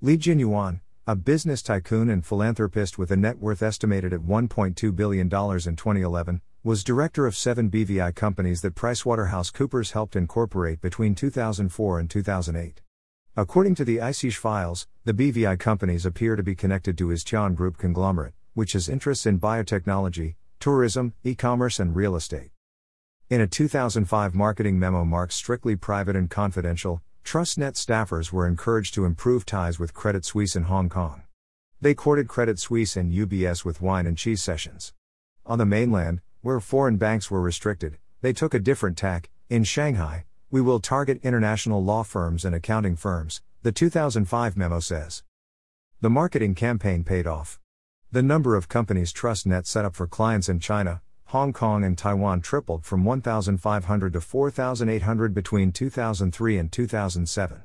Li 0.00 0.18
Jinyuan, 0.18 0.80
a 1.06 1.14
business 1.14 1.62
tycoon 1.62 2.10
and 2.10 2.26
philanthropist 2.26 2.98
with 2.98 3.12
a 3.12 3.16
net 3.16 3.38
worth 3.38 3.62
estimated 3.62 4.12
at 4.12 4.20
$1.2 4.20 4.96
billion 4.96 5.26
in 5.26 5.28
2011, 5.28 6.40
was 6.64 6.82
director 6.82 7.24
of 7.24 7.36
seven 7.36 7.70
BVI 7.70 8.16
companies 8.16 8.62
that 8.62 8.74
PricewaterhouseCoopers 8.74 9.92
helped 9.92 10.16
incorporate 10.16 10.80
between 10.80 11.14
2004 11.14 12.00
and 12.00 12.10
2008. 12.10 12.80
According 13.40 13.74
to 13.76 13.86
the 13.86 13.96
ICIJ 13.96 14.36
files, 14.36 14.86
the 15.06 15.14
BVI 15.14 15.58
companies 15.58 16.04
appear 16.04 16.36
to 16.36 16.42
be 16.42 16.54
connected 16.54 16.98
to 16.98 17.08
his 17.08 17.24
Tian 17.24 17.54
Group 17.54 17.78
conglomerate, 17.78 18.34
which 18.52 18.74
has 18.74 18.86
interests 18.86 19.24
in 19.24 19.40
biotechnology, 19.40 20.34
tourism, 20.58 21.14
e 21.24 21.34
commerce, 21.34 21.80
and 21.80 21.96
real 21.96 22.16
estate. 22.16 22.50
In 23.30 23.40
a 23.40 23.46
2005 23.46 24.34
marketing 24.34 24.78
memo 24.78 25.06
marked 25.06 25.32
strictly 25.32 25.74
private 25.74 26.16
and 26.16 26.28
confidential, 26.28 27.00
TrustNet 27.24 27.76
staffers 27.76 28.30
were 28.30 28.46
encouraged 28.46 28.92
to 28.92 29.06
improve 29.06 29.46
ties 29.46 29.78
with 29.78 29.94
Credit 29.94 30.22
Suisse 30.22 30.54
in 30.54 30.64
Hong 30.64 30.90
Kong. 30.90 31.22
They 31.80 31.94
courted 31.94 32.28
Credit 32.28 32.58
Suisse 32.58 32.94
and 32.94 33.10
UBS 33.10 33.64
with 33.64 33.80
wine 33.80 34.06
and 34.06 34.18
cheese 34.18 34.42
sessions. 34.42 34.92
On 35.46 35.56
the 35.56 35.64
mainland, 35.64 36.20
where 36.42 36.60
foreign 36.60 36.98
banks 36.98 37.30
were 37.30 37.40
restricted, 37.40 37.96
they 38.20 38.34
took 38.34 38.52
a 38.52 38.58
different 38.58 38.98
tack. 38.98 39.30
In 39.48 39.64
Shanghai, 39.64 40.26
we 40.52 40.60
will 40.60 40.80
target 40.80 41.20
international 41.22 41.82
law 41.82 42.02
firms 42.02 42.44
and 42.44 42.56
accounting 42.56 42.96
firms, 42.96 43.40
the 43.62 43.70
2005 43.70 44.56
memo 44.56 44.80
says. 44.80 45.22
The 46.00 46.10
marketing 46.10 46.56
campaign 46.56 47.04
paid 47.04 47.26
off. 47.26 47.60
The 48.10 48.22
number 48.22 48.56
of 48.56 48.68
companies 48.68 49.12
TrustNet 49.12 49.66
set 49.66 49.84
up 49.84 49.94
for 49.94 50.08
clients 50.08 50.48
in 50.48 50.58
China, 50.58 51.02
Hong 51.26 51.52
Kong 51.52 51.84
and 51.84 51.96
Taiwan 51.96 52.40
tripled 52.40 52.84
from 52.84 53.04
1,500 53.04 54.12
to 54.12 54.20
4,800 54.20 55.32
between 55.32 55.70
2003 55.70 56.58
and 56.58 56.72
2007. 56.72 57.62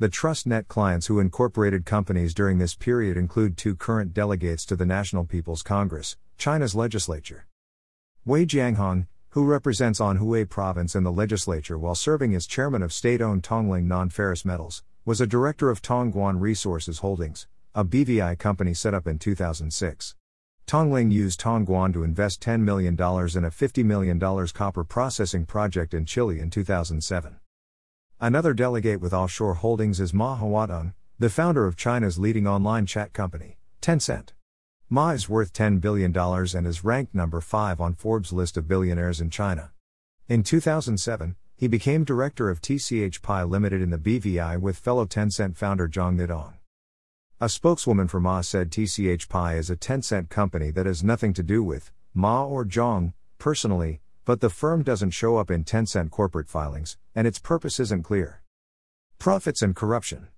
The 0.00 0.08
TrustNet 0.08 0.66
clients 0.66 1.06
who 1.06 1.20
incorporated 1.20 1.86
companies 1.86 2.34
during 2.34 2.58
this 2.58 2.74
period 2.74 3.16
include 3.16 3.56
two 3.56 3.76
current 3.76 4.12
delegates 4.12 4.66
to 4.66 4.74
the 4.74 4.84
National 4.84 5.24
People's 5.24 5.62
Congress, 5.62 6.16
China's 6.36 6.74
legislature. 6.74 7.46
Wei 8.24 8.44
Jianhong, 8.44 9.06
who 9.32 9.46
represents 9.46 9.98
Anhui 9.98 10.46
province 10.46 10.94
in 10.94 11.04
the 11.04 11.10
legislature 11.10 11.78
while 11.78 11.94
serving 11.94 12.34
as 12.34 12.46
chairman 12.46 12.82
of 12.82 12.92
state 12.92 13.22
owned 13.22 13.42
Tongling 13.42 13.88
Non 13.88 14.10
Ferrous 14.10 14.44
Metals, 14.44 14.82
was 15.06 15.22
a 15.22 15.26
director 15.26 15.70
of 15.70 15.80
Tongguan 15.80 16.38
Resources 16.38 16.98
Holdings, 16.98 17.46
a 17.74 17.82
BVI 17.82 18.38
company 18.38 18.74
set 18.74 18.92
up 18.92 19.06
in 19.06 19.18
2006. 19.18 20.14
Tongling 20.66 21.10
used 21.10 21.40
Tongguan 21.40 21.94
to 21.94 22.04
invest 22.04 22.42
$10 22.42 22.60
million 22.60 22.92
in 22.92 22.98
a 22.98 23.00
$50 23.50 23.84
million 23.86 24.20
copper 24.20 24.84
processing 24.84 25.46
project 25.46 25.94
in 25.94 26.04
Chile 26.04 26.38
in 26.38 26.50
2007. 26.50 27.38
Another 28.20 28.52
delegate 28.52 29.00
with 29.00 29.14
offshore 29.14 29.54
holdings 29.54 29.98
is 29.98 30.12
Ma 30.12 30.36
Huateng, 30.36 30.92
the 31.18 31.30
founder 31.30 31.66
of 31.66 31.74
China's 31.74 32.18
leading 32.18 32.46
online 32.46 32.84
chat 32.84 33.14
company, 33.14 33.56
Tencent. 33.80 34.32
Ma 34.92 35.12
is 35.12 35.26
worth 35.26 35.54
$10 35.54 35.80
billion 35.80 36.14
and 36.14 36.66
is 36.66 36.84
ranked 36.84 37.14
number 37.14 37.40
5 37.40 37.80
on 37.80 37.94
Forbes' 37.94 38.30
list 38.30 38.58
of 38.58 38.68
billionaires 38.68 39.22
in 39.22 39.30
China. 39.30 39.72
In 40.28 40.42
2007, 40.42 41.34
he 41.56 41.66
became 41.66 42.04
director 42.04 42.50
of 42.50 42.60
TCH 42.60 43.22
Pi 43.22 43.42
Limited 43.42 43.80
in 43.80 43.88
the 43.88 43.96
BVI 43.96 44.60
with 44.60 44.76
fellow 44.76 45.06
Tencent 45.06 45.56
founder 45.56 45.88
Zhang 45.88 46.18
Zhidong. 46.18 46.56
A 47.40 47.48
spokeswoman 47.48 48.06
for 48.06 48.20
Ma 48.20 48.42
said 48.42 48.70
TCH 48.70 49.30
Pi 49.30 49.54
is 49.54 49.70
a 49.70 49.76
Tencent 49.76 50.28
company 50.28 50.70
that 50.72 50.84
has 50.84 51.02
nothing 51.02 51.32
to 51.32 51.42
do 51.42 51.64
with 51.64 51.90
Ma 52.12 52.44
or 52.44 52.66
Zhang, 52.66 53.14
personally, 53.38 54.02
but 54.26 54.42
the 54.42 54.50
firm 54.50 54.82
doesn't 54.82 55.12
show 55.12 55.38
up 55.38 55.50
in 55.50 55.64
Tencent 55.64 56.10
corporate 56.10 56.50
filings, 56.50 56.98
and 57.14 57.26
its 57.26 57.38
purpose 57.38 57.80
isn't 57.80 58.02
clear. 58.02 58.42
Profits 59.18 59.62
and 59.62 59.74
corruption. 59.74 60.28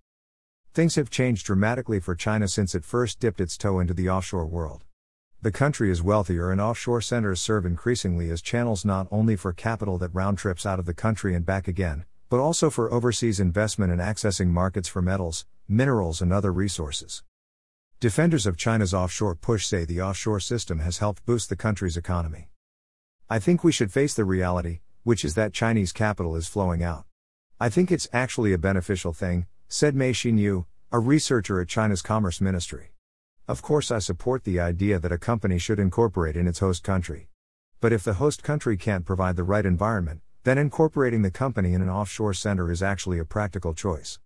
Things 0.74 0.96
have 0.96 1.08
changed 1.08 1.46
dramatically 1.46 2.00
for 2.00 2.16
China 2.16 2.48
since 2.48 2.74
it 2.74 2.84
first 2.84 3.20
dipped 3.20 3.40
its 3.40 3.56
toe 3.56 3.78
into 3.78 3.94
the 3.94 4.10
offshore 4.10 4.44
world. 4.44 4.82
The 5.40 5.52
country 5.52 5.88
is 5.88 6.02
wealthier 6.02 6.50
and 6.50 6.60
offshore 6.60 7.00
centers 7.00 7.40
serve 7.40 7.64
increasingly 7.64 8.28
as 8.28 8.42
channels 8.42 8.84
not 8.84 9.06
only 9.12 9.36
for 9.36 9.52
capital 9.52 9.98
that 9.98 10.12
round 10.12 10.36
trips 10.36 10.66
out 10.66 10.80
of 10.80 10.86
the 10.86 10.92
country 10.92 11.32
and 11.32 11.46
back 11.46 11.68
again, 11.68 12.06
but 12.28 12.40
also 12.40 12.70
for 12.70 12.92
overseas 12.92 13.38
investment 13.38 13.92
and 13.92 14.00
accessing 14.00 14.48
markets 14.48 14.88
for 14.88 15.00
metals, 15.00 15.46
minerals, 15.68 16.20
and 16.20 16.32
other 16.32 16.52
resources. 16.52 17.22
Defenders 18.00 18.44
of 18.44 18.56
China's 18.56 18.92
offshore 18.92 19.36
push 19.36 19.66
say 19.66 19.84
the 19.84 20.02
offshore 20.02 20.40
system 20.40 20.80
has 20.80 20.98
helped 20.98 21.24
boost 21.24 21.50
the 21.50 21.56
country's 21.56 21.96
economy. 21.96 22.48
I 23.30 23.38
think 23.38 23.62
we 23.62 23.70
should 23.70 23.92
face 23.92 24.14
the 24.14 24.24
reality, 24.24 24.80
which 25.04 25.24
is 25.24 25.36
that 25.36 25.52
Chinese 25.52 25.92
capital 25.92 26.34
is 26.34 26.48
flowing 26.48 26.82
out. 26.82 27.04
I 27.60 27.68
think 27.68 27.92
it's 27.92 28.08
actually 28.12 28.52
a 28.52 28.58
beneficial 28.58 29.12
thing, 29.12 29.46
said 29.74 29.96
Mei 29.96 30.12
Xinyu, 30.12 30.66
a 30.92 31.00
researcher 31.00 31.60
at 31.60 31.66
China's 31.66 32.00
Commerce 32.00 32.40
Ministry. 32.40 32.92
Of 33.48 33.60
course, 33.60 33.90
I 33.90 33.98
support 33.98 34.44
the 34.44 34.60
idea 34.60 35.00
that 35.00 35.10
a 35.10 35.18
company 35.18 35.58
should 35.58 35.80
incorporate 35.80 36.36
in 36.36 36.46
its 36.46 36.60
host 36.60 36.84
country. 36.84 37.26
But 37.80 37.92
if 37.92 38.04
the 38.04 38.14
host 38.14 38.44
country 38.44 38.76
can't 38.76 39.04
provide 39.04 39.34
the 39.34 39.42
right 39.42 39.66
environment, 39.66 40.20
then 40.44 40.58
incorporating 40.58 41.22
the 41.22 41.32
company 41.32 41.74
in 41.74 41.82
an 41.82 41.88
offshore 41.88 42.34
center 42.34 42.70
is 42.70 42.84
actually 42.84 43.18
a 43.18 43.24
practical 43.24 43.74
choice. 43.74 44.20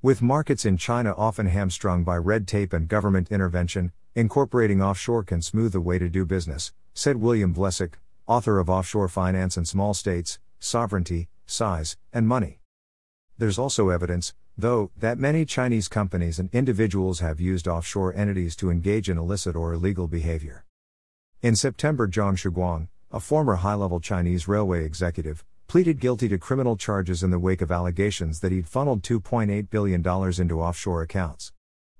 With 0.00 0.22
markets 0.22 0.64
in 0.64 0.76
China 0.76 1.12
often 1.16 1.46
hamstrung 1.46 2.04
by 2.04 2.16
red 2.16 2.46
tape 2.46 2.72
and 2.72 2.86
government 2.86 3.32
intervention, 3.32 3.90
incorporating 4.14 4.80
offshore 4.80 5.24
can 5.24 5.42
smooth 5.42 5.72
the 5.72 5.80
way 5.80 5.98
to 5.98 6.08
do 6.08 6.24
business, 6.24 6.72
said 6.94 7.16
William 7.16 7.52
Vlcek, 7.52 7.94
author 8.28 8.60
of 8.60 8.70
Offshore 8.70 9.08
Finance 9.08 9.56
and 9.56 9.66
Small 9.66 9.92
States, 9.92 10.38
Sovereignty, 10.60 11.26
Size, 11.46 11.96
and 12.12 12.28
Money. 12.28 12.60
There's 13.38 13.58
also 13.58 13.88
evidence, 13.88 14.34
though, 14.58 14.90
that 14.96 15.18
many 15.18 15.44
Chinese 15.44 15.86
companies 15.86 16.40
and 16.40 16.50
individuals 16.52 17.20
have 17.20 17.40
used 17.40 17.68
offshore 17.68 18.12
entities 18.14 18.56
to 18.56 18.70
engage 18.70 19.08
in 19.08 19.16
illicit 19.16 19.54
or 19.54 19.72
illegal 19.72 20.08
behavior. 20.08 20.64
In 21.40 21.54
September, 21.54 22.08
Zhang 22.08 22.36
Shuguang, 22.36 22.88
a 23.12 23.20
former 23.20 23.54
high 23.54 23.74
level 23.74 24.00
Chinese 24.00 24.48
railway 24.48 24.84
executive, 24.84 25.44
pleaded 25.68 26.00
guilty 26.00 26.28
to 26.28 26.38
criminal 26.38 26.76
charges 26.76 27.22
in 27.22 27.30
the 27.30 27.38
wake 27.38 27.62
of 27.62 27.70
allegations 27.70 28.40
that 28.40 28.50
he'd 28.50 28.66
funneled 28.66 29.02
$2.8 29.02 29.70
billion 29.70 30.00
into 30.40 30.60
offshore 30.60 31.02
accounts. 31.02 31.52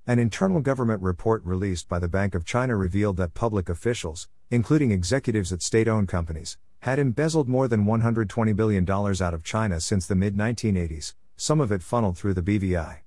An 0.05 0.19
internal 0.19 0.59
government 0.59 1.01
report 1.01 1.41
released 1.45 1.87
by 1.87 1.99
the 1.99 2.07
Bank 2.09 2.35
of 2.35 2.43
China 2.43 2.75
revealed 2.75 3.15
that 3.17 3.33
public 3.33 3.69
officials, 3.69 4.27
including 4.49 4.91
executives 4.91 5.53
at 5.53 5.61
state 5.61 5.87
owned 5.87 6.09
companies, 6.09 6.57
had 6.79 6.99
embezzled 6.99 7.47
more 7.47 7.67
than 7.67 7.85
$120 7.85 8.55
billion 8.55 8.89
out 8.89 9.33
of 9.33 9.43
China 9.43 9.79
since 9.79 10.05
the 10.07 10.15
mid 10.15 10.35
1980s, 10.35 11.13
some 11.39 11.61
of 11.61 11.71
it 11.71 11.81
funneled 11.81 12.17
through 12.17 12.33
the 12.33 12.41
BVI. 12.41 12.97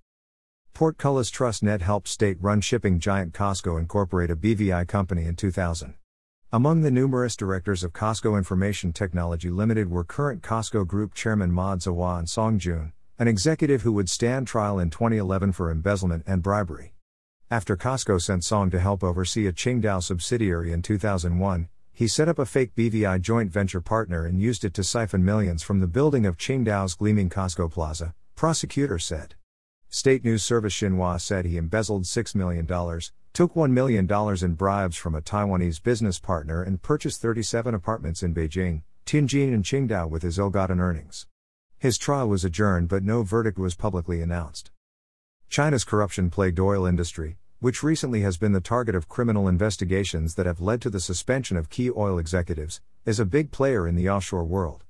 Portcullis 0.73 1.29
Trust 1.29 1.63
Net 1.63 1.83
helped 1.83 2.09
state 2.09 2.39
run 2.41 2.63
shipping 2.63 2.99
giant 2.99 3.35
COSCO 3.35 3.79
incorporate 3.79 4.31
a 4.31 4.37
BVI 4.37 4.89
company 4.89 5.27
in 5.27 5.37
2000. 5.37 5.95
Among 6.51 6.81
the 6.81 6.91
numerous 6.91 7.37
directors 7.37 7.85
of 7.85 7.93
COSCO 7.93 8.39
Information 8.39 8.93
Technology 8.93 9.51
Limited 9.51 9.91
were 9.91 10.03
current 10.03 10.43
COSCO 10.43 10.87
Group 10.87 11.13
Chairman 11.13 11.53
Ma 11.53 11.77
Zehua 11.77 12.21
and 12.21 12.29
Song 12.29 12.59
Jun, 12.59 12.95
an 13.19 13.29
executive 13.29 13.83
who 13.83 13.93
would 13.93 14.09
stand 14.09 14.47
trial 14.47 14.79
in 14.79 14.89
2011 14.89 15.53
for 15.53 15.71
embezzlement 15.71 16.25
and 16.27 16.43
bribery. 16.43 16.95
After 17.51 17.77
COSCO 17.77 18.19
sent 18.19 18.45
Song 18.45 18.71
to 18.71 18.81
help 18.81 19.05
oversee 19.05 19.47
a 19.47 19.53
Qingdao 19.53 20.03
subsidiary 20.03 20.73
in 20.73 20.81
2001, 20.81 21.69
he 21.93 22.09
set 22.09 22.29
up 22.29 22.39
a 22.39 22.47
fake 22.47 22.75
BVI 22.75 23.21
joint 23.21 23.53
venture 23.53 23.83
partner 23.83 24.25
and 24.25 24.41
used 24.41 24.65
it 24.65 24.73
to 24.73 24.83
siphon 24.83 25.23
millions 25.23 25.63
from 25.63 25.81
the 25.81 25.87
building 25.87 26.25
of 26.25 26.39
Qingdao's 26.39 26.95
gleaming 26.95 27.29
COSCO 27.29 27.71
Plaza, 27.71 28.15
prosecutors 28.43 29.05
said. 29.05 29.37
State 29.89 30.25
news 30.25 30.43
service 30.43 30.75
Xinhua 30.75 31.21
said 31.21 31.45
he 31.45 31.57
embezzled 31.57 32.03
$6 32.03 32.35
million, 32.35 32.67
took 33.33 33.55
$1 33.55 33.71
million 33.71 34.09
in 34.43 34.55
bribes 34.55 34.97
from 34.97 35.15
a 35.15 35.23
Taiwanese 35.23 35.81
business 35.81 36.19
partner, 36.19 36.61
and 36.61 36.83
purchased 36.83 37.23
37 37.23 37.73
apartments 37.73 38.21
in 38.21 38.35
Beijing, 38.35 38.83
Tianjin, 39.07 39.55
and 39.55 39.63
Qingdao 39.63 40.11
with 40.11 40.25
his 40.25 40.41
ill 40.41 40.51
gotten 40.51 40.81
earnings. 40.81 41.29
His 41.79 41.97
trial 41.97 42.29
was 42.29 42.45
adjourned, 42.45 42.89
but 42.89 43.05
no 43.05 43.23
verdict 43.23 43.61
was 43.61 43.77
publicly 43.77 44.21
announced. 44.21 44.73
China's 45.49 45.85
corruption 45.85 46.29
plagued 46.29 46.59
oil 46.59 46.85
industry, 46.85 47.37
which 47.61 47.85
recently 47.85 48.23
has 48.23 48.39
been 48.39 48.51
the 48.51 48.61
target 48.61 48.97
of 48.97 49.09
criminal 49.09 49.47
investigations 49.47 50.35
that 50.35 50.47
have 50.47 50.61
led 50.61 50.83
to 50.83 50.91
the 50.91 50.99
suspension 50.99 51.57
of 51.57 51.71
key 51.71 51.93
oil 51.93 52.19
executives, 52.19 52.81
is 53.07 53.21
a 53.21 53.25
big 53.25 53.53
player 53.53 53.87
in 53.87 53.95
the 53.95 54.11
offshore 54.11 54.43
world. 54.43 54.83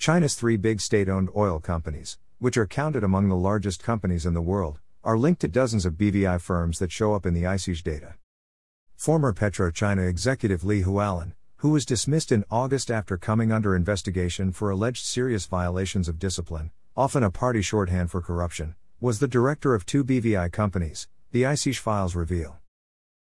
China's 0.00 0.34
three 0.34 0.56
big 0.56 0.80
state 0.80 1.10
owned 1.10 1.28
oil 1.36 1.60
companies, 1.60 2.16
which 2.38 2.56
are 2.56 2.66
counted 2.66 3.04
among 3.04 3.28
the 3.28 3.36
largest 3.36 3.82
companies 3.82 4.24
in 4.24 4.32
the 4.32 4.40
world, 4.40 4.78
are 5.04 5.18
linked 5.18 5.42
to 5.42 5.46
dozens 5.46 5.84
of 5.84 5.98
BVI 5.98 6.40
firms 6.40 6.78
that 6.78 6.90
show 6.90 7.12
up 7.12 7.26
in 7.26 7.34
the 7.34 7.42
ICIJ 7.42 7.82
data. 7.82 8.14
Former 8.96 9.34
PetroChina 9.34 10.08
executive 10.08 10.64
Li 10.64 10.84
Hualin, 10.84 11.32
who 11.56 11.68
was 11.68 11.84
dismissed 11.84 12.32
in 12.32 12.46
August 12.50 12.90
after 12.90 13.18
coming 13.18 13.52
under 13.52 13.76
investigation 13.76 14.52
for 14.52 14.70
alleged 14.70 15.04
serious 15.04 15.44
violations 15.44 16.08
of 16.08 16.18
discipline, 16.18 16.70
often 16.96 17.22
a 17.22 17.30
party 17.30 17.60
shorthand 17.60 18.10
for 18.10 18.22
corruption, 18.22 18.76
was 19.02 19.18
the 19.18 19.28
director 19.28 19.74
of 19.74 19.84
two 19.84 20.02
BVI 20.02 20.50
companies, 20.50 21.08
the 21.30 21.42
ICIJ 21.42 21.76
files 21.76 22.14
reveal. 22.14 22.56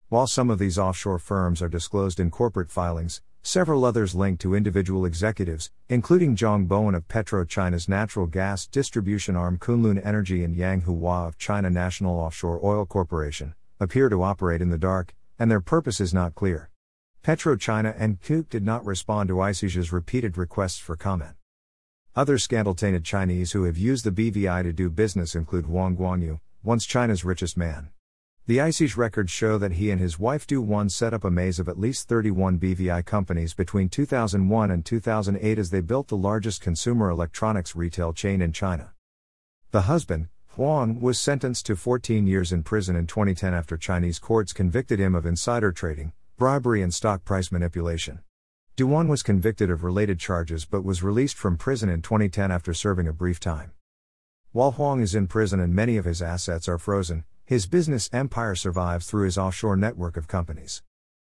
While 0.09 0.29
some 0.29 0.51
of 0.51 0.61
these 0.61 0.79
offshore 0.79 1.19
firms 1.19 1.61
are 1.63 1.69
disclosed 1.69 2.21
in 2.21 2.31
corporate 2.31 2.71
filings, 2.71 3.23
Several 3.43 3.87
others 3.87 4.15
linked 4.15 4.43
to 4.43 4.55
individual 4.55 5.07
executives, 5.07 5.71
including 5.89 6.37
Zhang 6.37 6.69
Bowen 6.69 6.95
of 6.95 7.09
PetroChina's 7.09 7.89
natural 7.89 8.27
gas 8.27 8.67
distribution 8.67 9.35
arm 9.35 9.59
Kunlun 9.59 10.05
Energy 10.05 10.45
and 10.45 10.55
Yang 10.55 10.83
Hua 10.83 11.27
of 11.27 11.39
China 11.39 11.71
National 11.71 12.19
Offshore 12.19 12.61
Oil 12.63 12.85
Corporation, 12.85 13.55
appear 13.81 14.11
to 14.11 14.23
operate 14.23 14.61
in 14.61 14.69
the 14.69 14.77
dark, 14.77 15.15
and 15.39 15.51
their 15.51 15.61
purpose 15.61 16.01
is 16.01 16.13
not 16.13 16.35
clear. 16.35 16.69
PetroChina 17.25 17.95
and 17.99 18.21
CNOOC 18.21 18.51
did 18.51 18.63
not 18.63 18.85
respond 18.85 19.29
to 19.29 19.37
ICIJ's 19.37 19.91
repeated 19.91 20.37
requests 20.37 20.79
for 20.79 20.97
comment. 20.97 21.35
Other 22.15 22.37
scandal-tainted 22.37 23.05
Chinese 23.05 23.53
who 23.53 23.65
have 23.65 23.79
used 23.79 24.05
the 24.05 24.11
BVI 24.11 24.63
to 24.65 24.73
do 24.73 24.91
business 24.91 25.35
include 25.35 25.65
Huang 25.65 25.97
Guangyu, 25.97 26.41
once 26.63 26.85
China's 26.85 27.25
richest 27.25 27.57
man. 27.57 27.89
The 28.47 28.59
ICIJ 28.59 28.97
records 28.97 29.31
show 29.31 29.59
that 29.59 29.73
he 29.73 29.91
and 29.91 30.01
his 30.01 30.19
wife 30.19 30.47
Du 30.47 30.61
Juan 30.61 30.89
set 30.89 31.15
up 31.15 31.25
a 31.25 31.31
maze 31.31 31.61
of 31.61 31.69
at 31.69 31.79
least 31.79 32.09
31 32.09 32.59
BVI 32.59 33.05
companies 33.05 33.55
between 33.55 33.89
2001 33.89 34.71
and 34.71 34.85
2008 34.85 35.59
as 35.59 35.71
they 35.71 35.81
built 35.81 36.09
the 36.09 36.17
largest 36.17 36.61
consumer 36.61 37.11
electronics 37.11 37.77
retail 37.77 38.13
chain 38.13 38.41
in 38.41 38.53
China. 38.53 38.93
The 39.71 39.83
husband, 39.83 40.29
Huang, 40.57 41.01
was 41.01 41.21
sentenced 41.21 41.67
to 41.67 41.77
14 41.77 42.27
years 42.27 42.51
in 42.51 42.65
prison 42.65 42.97
in 42.97 43.07
2010 43.07 43.55
after 43.55 43.77
Chinese 43.77 44.19
courts 44.19 44.53
convicted 44.53 44.99
him 44.99 45.15
of 45.15 45.27
insider 45.27 45.71
trading, 45.71 46.13
bribery, 46.37 46.83
and 46.83 46.93
stock 46.93 47.25
price 47.25 47.53
manipulation. 47.53 48.21
Duan 48.77 49.07
was 49.07 49.23
convicted 49.23 49.71
of 49.71 49.85
related 49.85 50.19
charges 50.19 50.65
but 50.65 50.83
was 50.83 51.03
released 51.03 51.37
from 51.37 51.57
prison 51.57 51.89
in 51.89 52.03
2010 52.03 52.51
after 52.51 52.75
serving 52.75 53.07
a 53.07 53.13
brief 53.13 53.39
time. 53.39 53.73
While 54.53 54.73
Huang 54.73 55.01
is 55.01 55.15
in 55.15 55.29
prison 55.29 55.61
and 55.61 55.73
many 55.73 55.97
of 55.97 56.05
his 56.05 56.21
assets 56.21 56.67
are 56.67 56.79
frozen, 56.79 57.25
his 57.51 57.67
business 57.67 58.09
empire 58.13 58.55
survives 58.55 59.11
through 59.11 59.25
his 59.25 59.37
offshore 59.37 59.75
network 59.75 60.17
of 60.17 60.29
companies. 60.29 60.85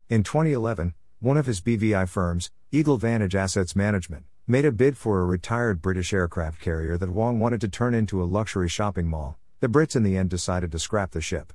In 0.09 0.23
2011, 0.23 0.95
one 1.21 1.37
of 1.37 1.45
his 1.45 1.61
BVI 1.61 2.09
firms, 2.09 2.51
Eagle 2.73 2.97
Vantage 2.97 3.35
Assets 3.35 3.77
Management, 3.77 4.25
made 4.47 4.65
a 4.65 4.73
bid 4.73 4.97
for 4.97 5.21
a 5.21 5.27
retired 5.27 5.83
British 5.83 6.15
aircraft 6.15 6.63
carrier 6.63 6.97
that 6.97 7.11
Wong 7.11 7.41
wanted 7.41 7.61
to 7.61 7.69
turn 7.69 7.93
into 7.93 8.23
a 8.23 8.25
luxury 8.25 8.71
shopping 8.71 9.07
mall. 9.07 9.37
The 9.61 9.69
Brits 9.69 9.97
in 9.97 10.03
the 10.03 10.17
end 10.17 10.31
decided 10.31 10.73
to 10.73 10.79
scrap 10.79 11.11
the 11.11 11.21
ship. 11.21 11.53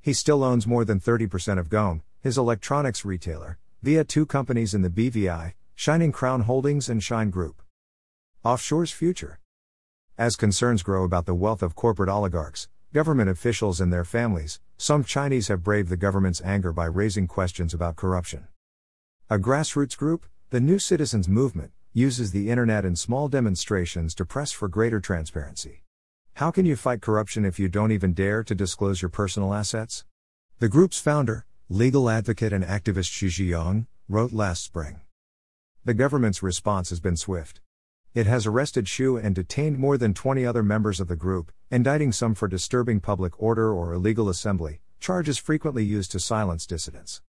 He 0.00 0.14
still 0.14 0.42
owns 0.42 0.66
more 0.66 0.86
than 0.86 0.98
30% 0.98 1.58
of 1.58 1.68
GOM, 1.68 2.00
his 2.18 2.38
electronics 2.38 3.04
retailer, 3.04 3.58
via 3.82 4.04
two 4.04 4.24
companies 4.24 4.72
in 4.72 4.80
the 4.80 4.88
BVI, 4.88 5.52
Shining 5.74 6.12
Crown 6.12 6.40
Holdings 6.44 6.88
and 6.88 7.02
Shine 7.02 7.28
Group. 7.28 7.60
Offshore's 8.42 8.90
future. 8.90 9.38
As 10.16 10.36
concerns 10.36 10.82
grow 10.82 11.04
about 11.04 11.26
the 11.26 11.34
wealth 11.34 11.62
of 11.62 11.74
corporate 11.74 12.08
oligarchs, 12.08 12.68
Government 12.92 13.30
officials 13.30 13.80
and 13.80 13.90
their 13.90 14.04
families, 14.04 14.60
some 14.76 15.02
Chinese 15.02 15.48
have 15.48 15.62
braved 15.62 15.88
the 15.88 15.96
government's 15.96 16.42
anger 16.42 16.74
by 16.74 16.84
raising 16.84 17.26
questions 17.26 17.72
about 17.72 17.96
corruption. 17.96 18.48
A 19.30 19.38
grassroots 19.38 19.96
group, 19.96 20.26
the 20.50 20.60
New 20.60 20.78
Citizens 20.78 21.26
Movement, 21.26 21.70
uses 21.94 22.32
the 22.32 22.50
internet 22.50 22.84
and 22.84 22.98
small 22.98 23.28
demonstrations 23.28 24.14
to 24.16 24.26
press 24.26 24.52
for 24.52 24.68
greater 24.68 25.00
transparency. 25.00 25.84
How 26.34 26.50
can 26.50 26.66
you 26.66 26.76
fight 26.76 27.00
corruption 27.00 27.46
if 27.46 27.58
you 27.58 27.70
don't 27.70 27.92
even 27.92 28.12
dare 28.12 28.44
to 28.44 28.54
disclose 28.54 29.00
your 29.00 29.08
personal 29.08 29.54
assets? 29.54 30.04
The 30.58 30.68
group's 30.68 31.00
founder, 31.00 31.46
legal 31.70 32.10
advocate 32.10 32.52
and 32.52 32.62
activist 32.62 33.08
Xu 33.08 33.28
Zhiyong, 33.28 33.86
wrote 34.06 34.34
last 34.34 34.64
spring. 34.64 35.00
The 35.86 35.94
government's 35.94 36.42
response 36.42 36.90
has 36.90 37.00
been 37.00 37.16
swift. 37.16 37.62
It 38.14 38.26
has 38.26 38.46
arrested 38.46 38.84
Xu 38.84 39.18
and 39.24 39.34
detained 39.34 39.78
more 39.78 39.96
than 39.96 40.12
20 40.12 40.44
other 40.44 40.62
members 40.62 41.00
of 41.00 41.08
the 41.08 41.16
group, 41.16 41.50
indicting 41.70 42.12
some 42.12 42.34
for 42.34 42.46
disturbing 42.46 43.00
public 43.00 43.32
order 43.42 43.72
or 43.72 43.94
illegal 43.94 44.28
assembly, 44.28 44.82
charges 45.00 45.38
frequently 45.38 45.82
used 45.82 46.12
to 46.12 46.20
silence 46.20 46.66
dissidents. 46.66 47.22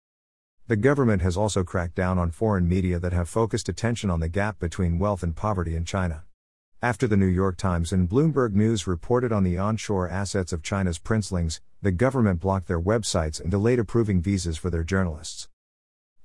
The 0.68 0.76
government 0.76 1.20
has 1.20 1.36
also 1.36 1.64
cracked 1.64 1.96
down 1.96 2.18
on 2.18 2.30
foreign 2.30 2.66
media 2.66 2.98
that 2.98 3.12
have 3.12 3.28
focused 3.28 3.68
attention 3.68 4.08
on 4.08 4.20
the 4.20 4.30
gap 4.30 4.58
between 4.58 4.98
wealth 4.98 5.22
and 5.22 5.36
poverty 5.36 5.76
in 5.76 5.84
China. 5.84 6.24
After 6.80 7.06
the 7.06 7.16
New 7.18 7.26
York 7.26 7.58
Times 7.58 7.92
and 7.92 8.08
Bloomberg 8.08 8.54
News 8.54 8.86
reported 8.86 9.32
on 9.32 9.44
the 9.44 9.58
onshore 9.58 10.08
assets 10.08 10.50
of 10.50 10.62
China's 10.62 10.98
princelings, 10.98 11.60
the 11.82 11.92
government 11.92 12.40
blocked 12.40 12.68
their 12.68 12.80
websites 12.80 13.38
and 13.38 13.50
delayed 13.50 13.78
approving 13.78 14.22
visas 14.22 14.56
for 14.56 14.70
their 14.70 14.84
journalists. 14.84 15.46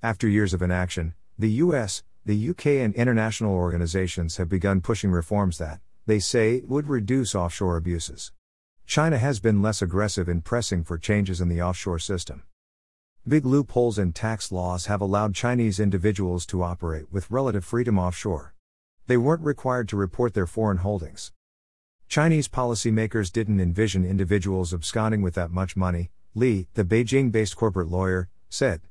After 0.02 0.30
years 0.30 0.54
of 0.54 0.62
inaction, 0.62 1.14
the 1.38 1.50
US, 1.50 2.04
the 2.26 2.50
UK, 2.50 2.66
and 2.66 2.96
international 2.96 3.54
organizations 3.54 4.38
have 4.38 4.50
begun 4.50 4.82
pushing 4.82 5.12
reforms 5.12 5.60
that, 5.60 5.80
they 6.08 6.18
say, 6.18 6.62
would 6.66 6.90
reduce 6.90 7.36
offshore 7.36 7.78
abuses. 7.78 8.32
China 8.88 9.20
has 9.20 9.40
been 9.40 9.62
less 9.62 9.80
aggressive 9.82 10.28
in 10.28 10.42
pressing 10.42 10.84
for 10.84 10.98
changes 10.98 11.40
in 11.40 11.50
the 11.50 11.62
offshore 11.62 12.00
system. 12.00 12.42
Big 13.28 13.46
loopholes 13.46 14.00
in 14.00 14.12
tax 14.12 14.52
laws 14.52 14.88
have 14.88 15.02
allowed 15.02 15.36
Chinese 15.36 15.80
individuals 15.80 16.48
to 16.48 16.64
operate 16.64 17.12
with 17.12 17.30
relative 17.30 17.64
freedom 17.64 18.00
offshore. 18.00 18.56
They 19.06 19.18
weren't 19.18 19.44
required 19.44 19.88
to 19.90 19.96
report 19.96 20.34
their 20.34 20.48
foreign 20.48 20.78
holdings. 20.78 21.32
Chinese 22.08 22.48
policymakers 22.48 23.32
didn't 23.32 23.60
envision 23.60 24.04
individuals 24.04 24.74
absconding 24.74 25.22
with 25.22 25.36
that 25.36 25.52
much 25.52 25.76
money, 25.76 26.10
Li, 26.34 26.68
the 26.74 26.84
Beijing 26.84 27.32
based 27.32 27.56
corporate 27.56 27.90
lawyer, 27.90 28.30
said. 28.50 28.82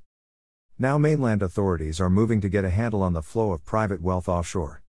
Now 0.77 0.99
mainland 0.99 1.41
authorities 1.41 2.01
are 2.01 2.11
moving 2.11 2.41
to 2.41 2.49
get 2.49 2.65
a 2.65 2.71
handle 2.71 3.05
on 3.05 3.13
the 3.13 3.23
flow 3.23 3.53
of 3.53 3.65
private 3.65 4.03
wealth 4.03 4.29
offshore. 4.29 4.83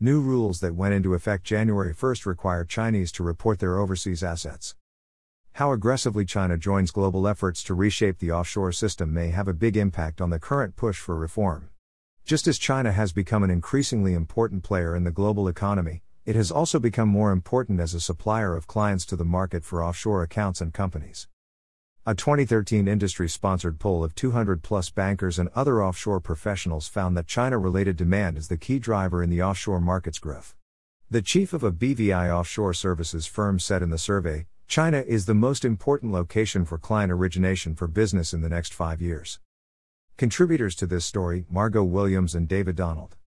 New 0.00 0.20
rules 0.20 0.58
that 0.58 0.74
went 0.74 0.94
into 0.94 1.14
effect 1.14 1.44
January 1.44 1.92
1 1.92 2.14
require 2.26 2.64
Chinese 2.64 3.12
to 3.12 3.22
report 3.22 3.60
their 3.60 3.78
overseas 3.78 4.24
assets. 4.24 4.74
How 5.52 5.70
aggressively 5.70 6.24
China 6.24 6.56
joins 6.56 6.90
global 6.90 7.28
efforts 7.28 7.62
to 7.64 7.74
reshape 7.74 8.18
the 8.18 8.32
offshore 8.32 8.72
system 8.72 9.14
may 9.14 9.28
have 9.28 9.46
a 9.46 9.54
big 9.54 9.76
impact 9.76 10.20
on 10.20 10.30
the 10.30 10.40
current 10.40 10.74
push 10.74 10.98
for 10.98 11.14
reform. 11.14 11.68
Just 12.24 12.48
as 12.48 12.58
China 12.58 12.90
has 12.90 13.12
become 13.12 13.44
an 13.44 13.50
increasingly 13.50 14.14
important 14.14 14.64
player 14.64 14.96
in 14.96 15.04
the 15.04 15.12
global 15.12 15.46
economy, 15.46 16.02
it 16.26 16.34
has 16.34 16.50
also 16.50 16.80
become 16.80 17.08
more 17.08 17.30
important 17.30 17.78
as 17.78 17.94
a 17.94 18.00
supplier 18.00 18.56
of 18.56 18.66
clients 18.66 19.06
to 19.06 19.14
the 19.14 19.24
market 19.24 19.62
for 19.62 19.84
offshore 19.84 20.24
accounts 20.24 20.60
and 20.60 20.74
companies. 20.74 21.28
A 22.08 22.14
2013 22.14 22.88
industry 22.88 23.28
sponsored 23.28 23.78
poll 23.78 24.02
of 24.02 24.14
200 24.14 24.62
plus 24.62 24.88
bankers 24.88 25.38
and 25.38 25.50
other 25.54 25.84
offshore 25.84 26.20
professionals 26.20 26.88
found 26.88 27.14
that 27.18 27.26
China 27.26 27.58
related 27.58 27.98
demand 27.98 28.38
is 28.38 28.48
the 28.48 28.56
key 28.56 28.78
driver 28.78 29.22
in 29.22 29.28
the 29.28 29.42
offshore 29.42 29.78
market's 29.78 30.18
growth. 30.18 30.54
The 31.10 31.20
chief 31.20 31.52
of 31.52 31.62
a 31.62 31.70
BVI 31.70 32.34
offshore 32.34 32.72
services 32.72 33.26
firm 33.26 33.58
said 33.58 33.82
in 33.82 33.90
the 33.90 33.98
survey 33.98 34.46
China 34.66 35.04
is 35.06 35.26
the 35.26 35.34
most 35.34 35.66
important 35.66 36.10
location 36.10 36.64
for 36.64 36.78
client 36.78 37.12
origination 37.12 37.74
for 37.74 37.86
business 37.86 38.32
in 38.32 38.40
the 38.40 38.48
next 38.48 38.72
five 38.72 39.02
years. 39.02 39.38
Contributors 40.16 40.74
to 40.76 40.86
this 40.86 41.04
story 41.04 41.44
Margot 41.50 41.84
Williams 41.84 42.34
and 42.34 42.48
David 42.48 42.76
Donald. 42.76 43.16